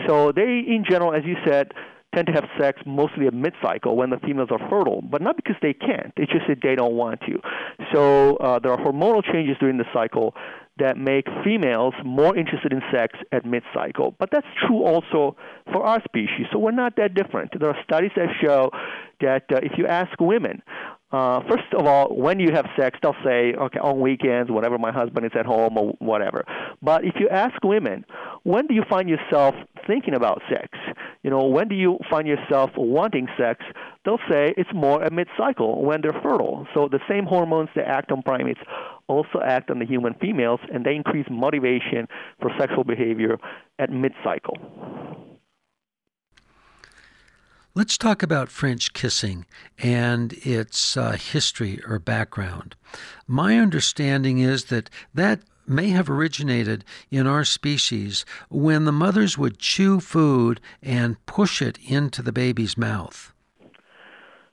So 0.06 0.32
they, 0.32 0.62
in 0.66 0.84
general, 0.88 1.12
as 1.12 1.24
you 1.24 1.36
said, 1.46 1.72
tend 2.14 2.26
to 2.28 2.32
have 2.32 2.44
sex 2.58 2.80
mostly 2.86 3.26
at 3.26 3.34
mid-cycle 3.34 3.96
when 3.96 4.10
the 4.10 4.18
females 4.18 4.48
are 4.50 4.58
fertile, 4.70 5.02
but 5.02 5.20
not 5.20 5.36
because 5.36 5.56
they 5.60 5.72
can't. 5.72 6.12
It's 6.16 6.32
just 6.32 6.46
that 6.48 6.58
they 6.62 6.74
don't 6.74 6.94
want 6.94 7.20
to. 7.22 7.40
So 7.92 8.36
uh, 8.36 8.58
there 8.58 8.72
are 8.72 8.78
hormonal 8.78 9.24
changes 9.24 9.56
during 9.60 9.78
the 9.78 9.84
cycle 9.92 10.34
that 10.78 10.96
make 10.96 11.26
females 11.44 11.94
more 12.04 12.36
interested 12.36 12.72
in 12.72 12.82
sex 12.92 13.16
at 13.30 13.44
mid-cycle. 13.46 14.16
But 14.18 14.30
that's 14.32 14.46
true 14.66 14.82
also 14.82 15.36
for 15.72 15.84
our 15.84 16.02
species. 16.02 16.46
So 16.52 16.58
we're 16.58 16.72
not 16.72 16.96
that 16.96 17.14
different. 17.14 17.58
There 17.58 17.68
are 17.68 17.78
studies 17.84 18.10
that 18.16 18.28
show 18.42 18.70
that 19.20 19.44
uh, 19.52 19.60
if 19.62 19.72
you 19.78 19.86
ask 19.86 20.20
women, 20.20 20.62
uh, 21.12 21.40
first 21.48 21.72
of 21.78 21.86
all, 21.86 22.08
when 22.16 22.40
you 22.40 22.50
have 22.52 22.66
sex, 22.76 22.98
they'll 23.02 23.14
say, 23.24 23.54
okay, 23.54 23.78
on 23.78 24.00
weekends, 24.00 24.50
whenever 24.50 24.78
my 24.78 24.90
husband 24.90 25.24
is 25.24 25.32
at 25.38 25.46
home 25.46 25.78
or 25.78 25.94
whatever. 26.00 26.44
But 26.82 27.04
if 27.04 27.14
you 27.20 27.28
ask 27.28 27.54
women, 27.62 28.04
when 28.42 28.66
do 28.66 28.74
you 28.74 28.82
find 28.88 29.08
yourself 29.08 29.54
thinking 29.86 30.14
about 30.14 30.42
sex? 30.50 30.76
You 31.22 31.30
know, 31.30 31.44
when 31.46 31.68
do 31.68 31.76
you 31.76 31.98
find 32.10 32.26
yourself 32.26 32.70
wanting 32.76 33.28
sex? 33.38 33.64
They'll 34.04 34.18
say 34.30 34.54
it's 34.56 34.70
more 34.74 35.04
at 35.04 35.12
mid-cycle 35.12 35.84
when 35.84 36.00
they're 36.02 36.20
fertile. 36.20 36.66
So 36.74 36.88
the 36.90 37.00
same 37.08 37.26
hormones 37.26 37.68
that 37.76 37.86
act 37.86 38.10
on 38.10 38.22
primates 38.22 38.60
also 39.06 39.40
act 39.44 39.70
on 39.70 39.78
the 39.78 39.86
human 39.86 40.14
females, 40.14 40.60
and 40.72 40.84
they 40.84 40.94
increase 40.94 41.26
motivation 41.30 42.08
for 42.40 42.50
sexual 42.58 42.84
behavior 42.84 43.38
at 43.78 43.90
mid-cycle. 43.90 44.56
Let's 47.76 47.98
talk 47.98 48.22
about 48.22 48.50
French 48.50 48.92
kissing 48.92 49.46
and 49.82 50.32
its 50.34 50.96
uh, 50.96 51.12
history 51.12 51.80
or 51.88 51.98
background. 51.98 52.76
My 53.26 53.58
understanding 53.58 54.38
is 54.38 54.66
that 54.66 54.88
that 55.12 55.40
may 55.66 55.88
have 55.88 56.08
originated 56.08 56.84
in 57.10 57.26
our 57.26 57.44
species 57.44 58.24
when 58.48 58.84
the 58.84 58.92
mothers 58.92 59.36
would 59.36 59.58
chew 59.58 59.98
food 59.98 60.60
and 60.84 61.16
push 61.26 61.60
it 61.60 61.76
into 61.84 62.22
the 62.22 62.30
baby's 62.30 62.78
mouth. 62.78 63.32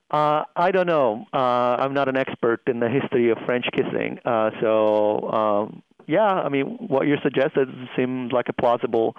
Uh, 0.09 0.45
I 0.55 0.71
don't 0.71 0.87
know. 0.87 1.25
Uh, 1.31 1.77
I'm 1.77 1.93
not 1.93 2.09
an 2.09 2.17
expert 2.17 2.61
in 2.65 2.79
the 2.79 2.89
history 2.89 3.29
of 3.29 3.37
French 3.45 3.65
kissing. 3.71 4.17
Uh, 4.25 4.49
so, 4.59 5.29
um, 5.29 5.83
yeah, 6.07 6.25
I 6.25 6.49
mean, 6.49 6.65
what 6.87 7.05
you're 7.05 7.21
suggesting 7.21 7.87
seems 7.95 8.31
like 8.31 8.49
a 8.49 8.53
plausible 8.53 9.15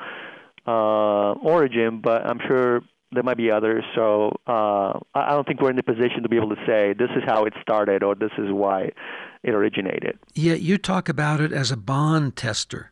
uh, 0.66 1.34
origin, 1.34 2.00
but 2.02 2.26
I'm 2.26 2.40
sure 2.48 2.82
there 3.12 3.22
might 3.22 3.36
be 3.36 3.50
others. 3.50 3.84
So 3.94 4.36
uh, 4.46 4.98
I 5.14 5.30
don't 5.30 5.46
think 5.46 5.60
we're 5.60 5.70
in 5.70 5.76
the 5.76 5.82
position 5.82 6.22
to 6.22 6.28
be 6.28 6.36
able 6.36 6.50
to 6.50 6.62
say 6.66 6.94
this 6.98 7.10
is 7.16 7.22
how 7.26 7.44
it 7.44 7.54
started 7.60 8.02
or 8.02 8.14
this 8.14 8.32
is 8.38 8.50
why 8.50 8.90
it 9.42 9.54
originated. 9.54 10.18
Yeah, 10.34 10.54
you 10.54 10.78
talk 10.78 11.08
about 11.08 11.40
it 11.40 11.52
as 11.52 11.70
a 11.70 11.76
bond 11.76 12.36
tester. 12.36 12.90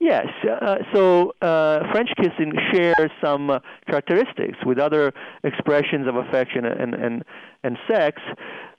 Yes. 0.00 0.26
Uh, 0.44 0.76
so 0.92 1.32
uh, 1.40 1.90
French 1.90 2.10
kissing 2.16 2.52
shares 2.72 3.10
some 3.22 3.48
uh, 3.48 3.60
characteristics 3.86 4.58
with 4.66 4.78
other 4.78 5.14
expressions 5.44 6.06
of 6.06 6.16
affection 6.16 6.66
and, 6.66 6.94
and, 6.94 7.24
and 7.62 7.78
sex 7.88 8.20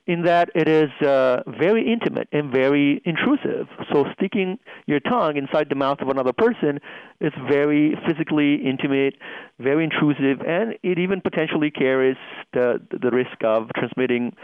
in 0.06 0.22
that 0.22 0.50
it 0.54 0.68
is 0.68 0.90
uh, 1.06 1.42
very 1.58 1.90
intimate 1.90 2.28
and 2.32 2.52
very 2.52 3.02
intrusive. 3.04 3.66
So 3.92 4.04
sticking 4.16 4.58
your 4.86 5.00
tongue 5.00 5.36
inside 5.36 5.66
the 5.68 5.74
mouth 5.74 5.98
of 6.00 6.08
another 6.08 6.32
person 6.32 6.78
is 7.20 7.32
very 7.50 7.96
physically 8.06 8.56
intimate, 8.56 9.14
very 9.58 9.84
intrusive, 9.84 10.46
and 10.46 10.74
it 10.82 10.98
even 10.98 11.20
potentially 11.20 11.70
carries 11.70 12.16
the, 12.52 12.80
the 12.90 13.10
risk 13.10 13.42
of 13.44 13.68
transmitting 13.76 14.34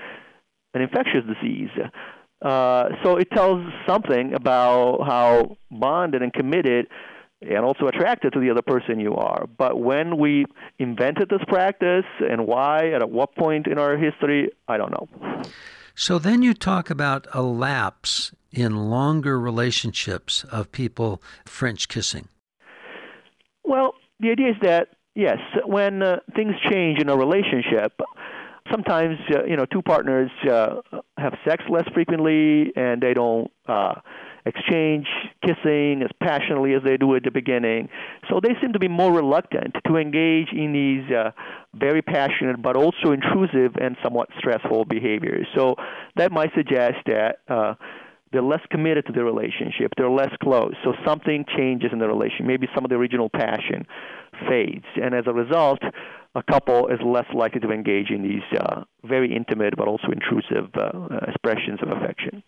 an 0.75 0.83
infectious 0.83 1.23
disease. 1.27 1.71
Uh, 2.41 2.89
so 3.05 3.17
it 3.17 3.31
tells 3.31 3.63
something 3.87 4.35
about 4.35 5.05
how 5.07 5.57
bonded 5.71 6.23
and 6.23 6.33
committed 6.33 6.89
and 7.43 7.65
also 7.65 7.87
attracted 7.87 8.33
to 8.33 8.41
the 8.41 8.51
other 8.51 8.63
person 8.63 9.01
you 9.01 9.15
are. 9.15 9.47
But 9.59 9.81
when 9.81 10.19
we 10.19 10.45
invented 10.79 11.29
this 11.29 11.43
practice 11.49 12.05
and 12.21 12.47
why, 12.47 12.91
at 12.93 13.11
what 13.11 13.35
point 13.35 13.67
in 13.67 13.79
our 13.79 13.97
history, 13.97 14.51
I 14.69 14.77
don't 14.77 14.91
know. 14.91 15.43
So 15.95 16.19
then 16.19 16.43
you 16.43 16.55
talk 16.55 16.91
about 16.91 17.27
a 17.33 17.43
lapse 17.43 18.35
in 18.51 18.91
longer 18.91 19.39
relationships 19.39 20.45
of 20.45 20.73
people 20.73 21.23
French 21.45 21.89
kissing. 21.89 22.29
Well, 23.65 23.95
the 24.21 24.31
idea 24.31 24.51
is 24.51 24.57
that, 24.63 24.89
yes, 25.15 25.39
when 25.67 26.03
uh, 26.03 26.17
things 26.35 26.55
change 26.71 26.99
in 27.01 27.09
a 27.09 27.17
relationship, 27.17 28.01
sometimes 28.71 29.19
uh, 29.35 29.45
you 29.45 29.57
know 29.57 29.67
two 29.67 29.83
partners 29.83 30.31
uh, 30.51 30.77
have 31.19 31.35
sex 31.47 31.65
less 31.69 31.89
frequently 31.95 32.73
and 32.77 33.03
they 33.03 33.15
don't 33.15 33.51
uh, 33.67 33.95
exchange 34.45 35.07
kissing 35.45 36.03
as 36.03 36.11
passionately 36.21 36.75
as 36.75 36.83
they 36.85 36.97
do 36.97 37.15
at 37.15 37.23
the 37.23 37.31
beginning. 37.31 37.89
So 38.29 38.41
they 38.43 38.55
seem 38.61 38.73
to 38.73 38.79
be 38.79 38.89
more 38.89 39.13
reluctant 39.13 39.77
to 39.87 39.97
engage 39.97 40.49
in 40.53 40.73
these 40.73 41.15
uh, 41.15 41.31
very 41.75 42.03
passionate 42.03 42.61
but 42.61 42.77
also 42.77 43.13
intrusive 43.13 43.77
and 43.81 43.97
somewhat 44.03 44.29
stressful 44.39 44.87
behaviors. 44.87 45.47
So 45.57 45.77
that 46.17 46.33
might 46.33 46.51
suggest 46.55 46.97
that 47.07 47.39
uh, 47.49 47.75
they're 48.33 48.43
less 48.43 48.63
committed 48.71 49.07
to 49.07 49.13
the 49.13 49.23
relationship. 49.23 49.93
They're 49.97 50.11
less 50.11 50.33
close. 50.43 50.75
So 50.85 50.95
something 51.07 51.45
changes 51.57 51.91
in 51.93 51.99
the 51.99 52.09
relationship. 52.09 52.47
Maybe 52.47 52.69
some 52.75 52.85
of 52.85 52.91
the 52.91 52.97
original 52.97 53.29
passion 53.29 53.87
fades, 54.49 54.87
and 54.97 55.15
as 55.15 55.25
a 55.27 55.33
result, 55.33 55.81
a 56.35 56.43
couple 56.43 56.89
is 56.89 56.99
less 57.05 57.27
likely 57.35 57.61
to 57.61 57.71
engage 57.71 58.11
in 58.11 58.23
these 58.23 58.59
uh, 58.59 58.85
very 59.05 59.35
intimate 59.35 59.75
but 59.77 59.87
also 59.87 60.09
intrusive 60.11 60.71
uh, 60.75 61.19
expressions 61.29 61.79
of 61.83 61.91
affection. 61.91 62.43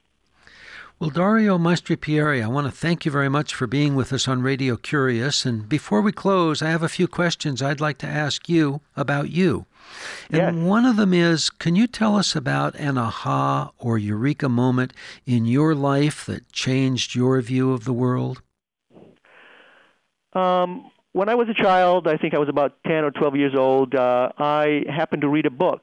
Well, 1.01 1.11
Dario 1.11 1.59
Maestripieri, 1.59 2.41
I 2.41 2.47
want 2.47 2.69
to 2.69 2.71
thank 2.71 3.05
you 3.05 3.11
very 3.11 3.29
much 3.29 3.53
for 3.53 3.67
being 3.67 3.97
with 3.97 4.13
us 4.13 4.29
on 4.29 4.43
Radio 4.43 4.77
Curious. 4.77 5.45
And 5.45 5.69
before 5.69 6.01
we 6.01 6.13
close, 6.13 6.63
I 6.63 6.71
have 6.71 6.85
a 6.85 6.89
few 6.89 7.09
questions 7.09 7.61
I'd 7.61 7.81
like 7.81 7.99
to 7.99 8.07
ask 8.07 8.49
you 8.49 8.81
about 8.97 9.29
you. 9.29 9.67
And 10.31 10.41
yes. 10.41 10.55
one 10.55 10.87
of 10.87 10.95
them 10.95 11.13
is 11.13 11.51
can 11.51 11.75
you 11.75 11.89
tell 11.89 12.15
us 12.15 12.37
about 12.37 12.77
an 12.77 12.97
aha 12.97 13.73
or 13.77 13.99
eureka 13.99 14.49
moment 14.49 14.93
in 15.27 15.47
your 15.47 15.75
life 15.75 16.25
that 16.27 16.53
changed 16.53 17.17
your 17.17 17.41
view 17.41 17.73
of 17.73 17.85
the 17.85 17.93
world? 17.93 18.41
Um, 20.33 20.91
when 21.11 21.29
I 21.29 21.35
was 21.35 21.49
a 21.49 21.55
child, 21.55 22.07
I 22.07 22.17
think 22.17 22.35
I 22.35 22.39
was 22.39 22.49
about 22.49 22.77
10 22.87 23.05
or 23.05 23.11
12 23.11 23.35
years 23.35 23.55
old, 23.57 23.97
uh, 23.97 24.31
I 24.39 24.85
happened 24.89 25.23
to 25.23 25.29
read 25.29 25.47
a 25.47 25.51
book 25.51 25.83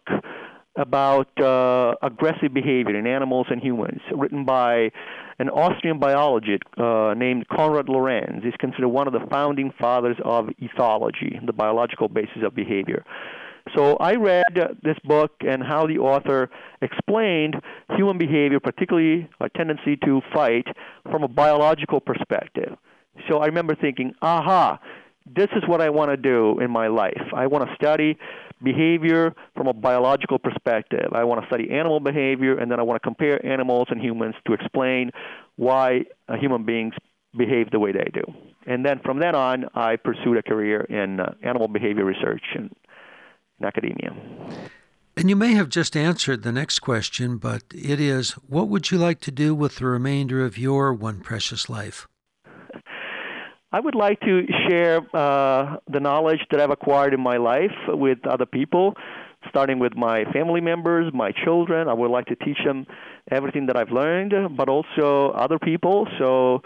about 0.76 1.28
uh, 1.40 1.96
aggressive 2.02 2.54
behavior 2.54 2.98
in 2.98 3.06
animals 3.06 3.48
and 3.50 3.62
humans, 3.62 4.00
written 4.16 4.46
by 4.46 4.92
an 5.40 5.50
Austrian 5.50 6.00
biologist 6.00 6.64
uh, 6.78 7.14
named 7.18 7.48
Konrad 7.50 7.90
Lorenz. 7.90 8.44
He's 8.44 8.54
considered 8.60 8.88
one 8.88 9.08
of 9.08 9.14
the 9.14 9.26
founding 9.30 9.74
fathers 9.80 10.18
of 10.24 10.50
ethology, 10.62 11.46
the 11.46 11.54
biological 11.54 12.08
basis 12.08 12.44
of 12.46 12.56
behavior. 12.56 13.04
So 13.76 13.96
I 13.98 14.16
read 14.16 14.46
this 14.82 14.98
book 15.04 15.32
and 15.42 15.62
how 15.62 15.86
the 15.88 16.00
author 16.00 16.50
explained 16.82 17.56
human 17.96 18.18
behavior, 18.18 18.60
particularly 18.60 19.30
a 19.40 19.50
tendency 19.50 19.98
to 20.06 20.22
fight, 20.34 20.66
from 21.12 21.24
a 21.24 21.28
biological 21.28 22.00
perspective. 22.00 22.76
So 23.30 23.38
I 23.40 23.46
remember 23.46 23.76
thinking, 23.76 24.14
aha, 24.22 24.80
this 25.26 25.48
is 25.56 25.64
what 25.68 25.82
I 25.82 25.90
want 25.90 26.10
to 26.12 26.18
do 26.18 26.60
in 26.60 26.72
my 26.72 26.88
life. 26.88 27.22
I 27.36 27.48
want 27.48 27.68
to 27.68 27.76
study 27.76 28.18
behavior 28.64 29.34
from 29.56 29.68
a 29.68 29.74
biological 29.74 30.40
perspective. 30.40 31.12
I 31.14 31.24
want 31.24 31.42
to 31.42 31.48
study 31.48 31.72
animal 31.72 32.00
behavior, 32.00 32.58
and 32.58 32.72
then 32.72 32.80
I 32.80 32.84
want 32.84 33.02
to 33.02 33.06
compare 33.06 33.44
animals 33.46 33.88
and 33.90 34.02
humans 34.02 34.36
to 34.48 34.54
explain 34.54 35.12
why 35.56 36.06
human 36.40 36.66
beings 36.66 36.94
behave 37.38 37.72
the 37.72 37.80
way 37.80 37.92
they 37.92 38.10
do. 38.14 38.24
And 38.66 38.86
then 38.86 39.00
from 39.04 39.20
then 39.20 39.36
on, 39.36 39.66
I 39.74 39.96
pursued 39.96 40.38
a 40.38 40.44
career 40.44 40.82
in 40.82 41.20
uh, 41.20 41.34
animal 41.42 41.68
behavior 41.68 42.06
research 42.06 42.44
in 42.56 42.70
academia. 43.64 44.16
And 45.18 45.30
you 45.30 45.36
may 45.36 45.54
have 45.54 45.70
just 45.70 45.96
answered 45.96 46.44
the 46.44 46.52
next 46.52 46.80
question, 46.80 47.38
but 47.38 47.64
it 47.74 48.00
is 48.00 48.32
what 48.48 48.70
would 48.70 48.92
you 48.92 48.98
like 48.98 49.20
to 49.22 49.32
do 49.32 49.54
with 49.54 49.76
the 49.76 49.86
remainder 49.86 50.44
of 50.44 50.58
your 50.58 50.94
one 50.94 51.20
precious 51.20 51.70
life? 51.70 52.08
I 53.74 53.80
would 53.80 53.96
like 53.96 54.20
to 54.22 54.46
share 54.68 54.98
uh, 55.14 55.78
the 55.90 56.00
knowledge 56.00 56.40
that 56.52 56.60
I've 56.60 56.72
acquired 56.72 57.14
in 57.14 57.22
my 57.22 57.38
life 57.38 57.72
with 57.88 58.20
other 58.28 58.46
people, 58.46 58.96
starting 59.48 59.80
with 59.80 59.96
my 59.96 60.26
family 60.34 60.60
members, 60.60 61.14
my 61.14 61.32
children. 61.46 61.88
I 61.88 61.94
would 61.94 62.12
like 62.12 62.26
to 62.28 62.36
teach 62.36 62.58
them 62.66 62.86
everything 63.32 63.68
that 63.68 63.78
I've 63.78 63.92
learned, 63.92 64.34
but 64.58 64.68
also 64.68 65.32
other 65.32 65.58
people. 65.58 66.06
So 66.20 66.62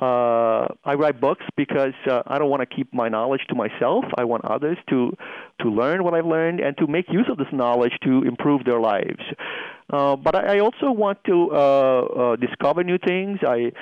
uh, 0.00 0.66
I 0.84 0.94
write 0.94 1.20
books 1.20 1.44
because 1.56 1.94
uh, 2.10 2.22
I 2.26 2.38
don't 2.38 2.50
want 2.50 2.68
to 2.68 2.74
keep 2.74 2.92
my 2.92 3.08
knowledge 3.08 3.42
to 3.50 3.54
myself. 3.54 4.04
I 4.16 4.24
want 4.24 4.44
others 4.44 4.78
to 4.90 5.16
to 5.62 5.68
learn 5.68 6.02
what 6.02 6.14
I've 6.14 6.26
learned 6.26 6.60
and 6.60 6.76
to 6.78 6.86
make 6.86 7.06
use 7.08 7.26
of 7.30 7.36
this 7.36 7.48
knowledge 7.52 7.92
to 8.04 8.22
improve 8.22 8.64
their 8.64 8.80
lives. 8.80 9.22
Uh, 9.90 10.16
but 10.16 10.34
I, 10.34 10.56
I 10.56 10.58
also 10.60 10.90
want 10.90 11.18
to 11.24 11.50
uh, 11.52 11.56
uh, 11.56 12.36
discover 12.36 12.84
new 12.84 12.98
things. 12.98 13.38
I 13.46 13.72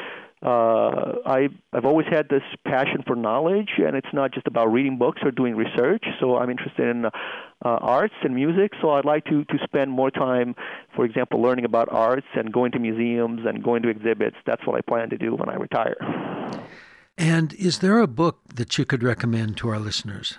uh, 0.43 1.15
I, 1.25 1.49
I've 1.73 1.87
always 1.87 2.07
had 2.09 2.29
this 2.29 2.43
passion 2.65 3.03
for 3.07 3.17
knowledge, 3.17 3.71
and 3.79 3.97
it's 3.97 4.13
not 4.13 4.33
just 4.33 4.47
about 4.47 4.67
reading 4.71 4.99
books 4.99 5.23
or 5.25 5.31
doing 5.31 5.57
research. 5.57 6.05
So 6.21 6.37
I'm 6.37 6.51
interested 6.51 6.89
in 6.89 7.07
uh, 7.07 7.11
arts 7.65 8.15
and 8.23 8.35
music. 8.35 8.73
So 8.83 8.91
I'd 8.91 9.07
like 9.07 9.25
to, 9.27 9.45
to 9.45 9.59
spend 9.65 9.91
more 9.91 10.11
time, 10.11 10.55
for 10.95 11.05
example, 11.05 11.41
learning 11.41 11.65
about 11.65 11.89
arts 11.91 12.27
and 12.35 12.53
going 12.53 12.73
to 12.73 12.79
museums 12.79 13.41
and 13.47 13.63
going 13.65 13.83
to 13.83 13.89
exhibits. 13.89 14.37
That's 14.45 14.65
what 14.67 14.77
I 14.77 14.83
plan 14.83 15.09
to 15.11 15.19
do 15.19 15.35
when 15.35 15.49
I 15.49 15.55
retire. 15.55 15.97
And 17.17 17.55
is 17.55 17.79
there 17.79 17.99
a 18.01 18.07
book 18.07 18.41
that 18.55 18.77
you 18.77 18.85
could 18.85 19.03
recommend 19.03 19.57
to 19.59 19.71
our 19.71 19.79
listeners? 19.79 20.37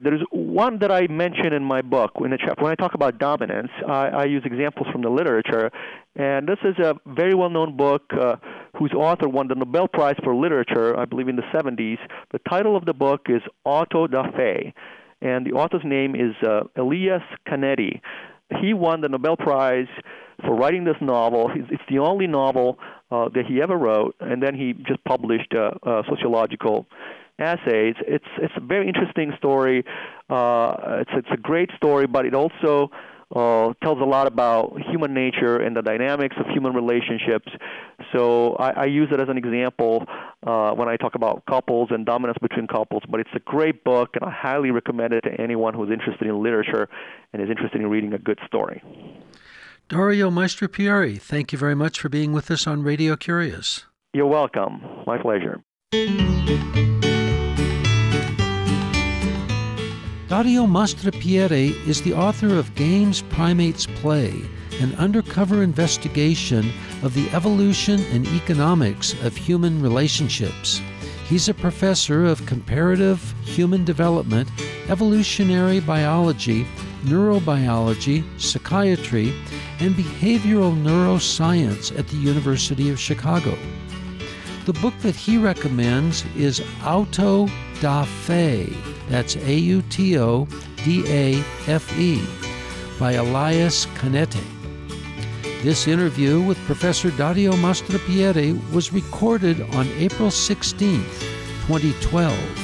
There's 0.00 0.22
one 0.30 0.78
that 0.78 0.92
I 0.92 1.08
mention 1.08 1.52
in 1.52 1.64
my 1.64 1.82
book. 1.82 2.20
When, 2.20 2.30
when 2.30 2.70
I 2.70 2.76
talk 2.76 2.94
about 2.94 3.18
dominance, 3.18 3.70
I, 3.88 4.08
I 4.08 4.24
use 4.26 4.42
examples 4.44 4.86
from 4.92 5.02
the 5.02 5.08
literature. 5.08 5.72
And 6.14 6.48
this 6.48 6.58
is 6.62 6.78
a 6.78 6.94
very 7.04 7.34
well 7.34 7.50
known 7.50 7.76
book 7.76 8.02
uh, 8.12 8.36
whose 8.78 8.92
author 8.92 9.28
won 9.28 9.48
the 9.48 9.56
Nobel 9.56 9.88
Prize 9.88 10.14
for 10.22 10.36
Literature, 10.36 10.96
I 10.96 11.04
believe, 11.04 11.26
in 11.26 11.34
the 11.34 11.42
70s. 11.52 11.98
The 12.30 12.38
title 12.48 12.76
of 12.76 12.84
the 12.84 12.94
book 12.94 13.22
is 13.28 13.42
Auto 13.64 14.06
da 14.06 14.30
Fe, 14.30 14.72
and 15.20 15.44
the 15.44 15.52
author's 15.52 15.84
name 15.84 16.14
is 16.14 16.34
uh, 16.46 16.60
Elias 16.76 17.22
Canetti. 17.48 18.00
He 18.60 18.74
won 18.74 19.00
the 19.00 19.08
Nobel 19.08 19.36
Prize 19.36 19.88
for 20.44 20.54
writing 20.54 20.84
this 20.84 20.96
novel. 21.00 21.50
It's 21.54 21.82
the 21.90 21.98
only 21.98 22.28
novel 22.28 22.78
uh, 23.10 23.28
that 23.34 23.46
he 23.46 23.60
ever 23.60 23.76
wrote, 23.76 24.14
and 24.20 24.40
then 24.40 24.54
he 24.54 24.74
just 24.74 25.02
published 25.04 25.52
a, 25.54 25.76
a 25.82 26.02
sociological 26.08 26.86
essays. 27.38 27.94
It's 28.06 28.28
it's 28.38 28.54
a 28.56 28.60
very 28.60 28.88
interesting 28.88 29.32
story. 29.36 29.84
Uh, 30.28 31.00
it's 31.00 31.10
it's 31.14 31.28
a 31.32 31.36
great 31.36 31.70
story, 31.76 32.06
but 32.06 32.26
it 32.26 32.34
also 32.34 32.90
uh, 33.34 33.72
tells 33.82 34.00
a 34.00 34.04
lot 34.04 34.26
about 34.26 34.78
human 34.90 35.12
nature 35.12 35.58
and 35.58 35.76
the 35.76 35.82
dynamics 35.82 36.36
of 36.38 36.46
human 36.46 36.72
relationships. 36.72 37.48
So 38.12 38.54
I, 38.54 38.70
I 38.70 38.84
use 38.86 39.08
it 39.12 39.20
as 39.20 39.28
an 39.28 39.36
example 39.36 40.04
uh, 40.46 40.72
when 40.72 40.88
I 40.88 40.96
talk 40.96 41.14
about 41.14 41.44
couples 41.46 41.88
and 41.90 42.06
dominance 42.06 42.38
between 42.40 42.66
couples. 42.66 43.02
But 43.08 43.20
it's 43.20 43.30
a 43.34 43.40
great 43.40 43.84
book, 43.84 44.10
and 44.14 44.24
I 44.24 44.30
highly 44.30 44.70
recommend 44.70 45.12
it 45.12 45.22
to 45.22 45.40
anyone 45.40 45.74
who's 45.74 45.90
interested 45.90 46.26
in 46.26 46.42
literature 46.42 46.88
and 47.32 47.42
is 47.42 47.50
interested 47.50 47.80
in 47.80 47.88
reading 47.88 48.14
a 48.14 48.18
good 48.18 48.38
story. 48.46 48.82
Dario 49.88 50.30
Maestripieri, 50.30 51.20
thank 51.20 51.52
you 51.52 51.58
very 51.58 51.74
much 51.74 51.98
for 52.00 52.08
being 52.08 52.32
with 52.32 52.50
us 52.50 52.66
on 52.66 52.82
Radio 52.82 53.16
Curious. 53.16 53.86
You're 54.12 54.26
welcome. 54.26 54.82
My 55.06 55.18
pleasure. 55.18 55.62
Dario 60.28 60.66
Maestripieri 60.66 61.74
is 61.88 62.02
the 62.02 62.12
author 62.12 62.58
of 62.58 62.74
Games 62.74 63.22
Primates 63.30 63.86
Play, 63.86 64.42
an 64.78 64.94
undercover 64.96 65.62
investigation 65.62 66.70
of 67.02 67.14
the 67.14 67.30
evolution 67.30 68.04
and 68.12 68.26
economics 68.26 69.14
of 69.22 69.34
human 69.34 69.80
relationships. 69.80 70.82
He's 71.24 71.48
a 71.48 71.54
professor 71.54 72.26
of 72.26 72.44
comparative 72.44 73.34
human 73.42 73.86
development, 73.86 74.50
evolutionary 74.90 75.80
biology, 75.80 76.66
neurobiology, 77.04 78.22
psychiatry, 78.38 79.32
and 79.80 79.94
behavioral 79.94 80.76
neuroscience 80.76 81.98
at 81.98 82.06
the 82.08 82.16
University 82.18 82.90
of 82.90 83.00
Chicago. 83.00 83.56
The 84.66 84.74
book 84.74 84.92
that 84.98 85.16
he 85.16 85.38
recommends 85.38 86.22
is 86.36 86.62
Auto 86.84 87.48
da 87.80 88.04
Fe 88.04 88.70
that's 89.08 89.36
A 89.36 89.54
U 89.54 89.82
T 89.82 90.18
O 90.18 90.46
D 90.84 91.04
A 91.06 91.38
F 91.66 91.98
E 91.98 92.24
by 92.98 93.12
Elias 93.12 93.86
Canetti. 93.98 94.44
This 95.62 95.88
interview 95.88 96.40
with 96.40 96.58
Professor 96.66 97.10
Dario 97.10 97.52
Maestripieri 97.52 98.54
was 98.72 98.92
recorded 98.92 99.60
on 99.74 99.88
April 99.98 100.30
16, 100.30 101.02
2012. 101.66 102.57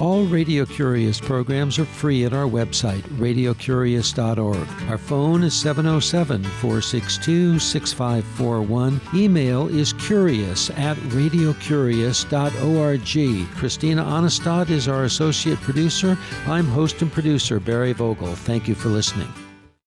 All 0.00 0.24
Radio 0.26 0.64
Curious 0.64 1.20
programs 1.20 1.76
are 1.80 1.84
free 1.84 2.24
at 2.24 2.32
our 2.32 2.46
website, 2.46 3.02
radiocurious.org. 3.18 4.68
Our 4.88 4.98
phone 4.98 5.42
is 5.42 5.54
707 5.54 6.44
462 6.44 7.58
6541. 7.58 9.00
Email 9.12 9.66
is 9.66 9.92
curious 9.94 10.70
at 10.70 10.96
radiocurious.org. 10.98 13.56
Christina 13.56 14.04
Onestad 14.04 14.70
is 14.70 14.86
our 14.86 15.02
associate 15.02 15.60
producer. 15.62 16.16
I'm 16.46 16.66
host 16.66 17.02
and 17.02 17.12
producer 17.12 17.58
Barry 17.58 17.92
Vogel. 17.92 18.36
Thank 18.36 18.68
you 18.68 18.76
for 18.76 18.90
listening. 18.90 19.26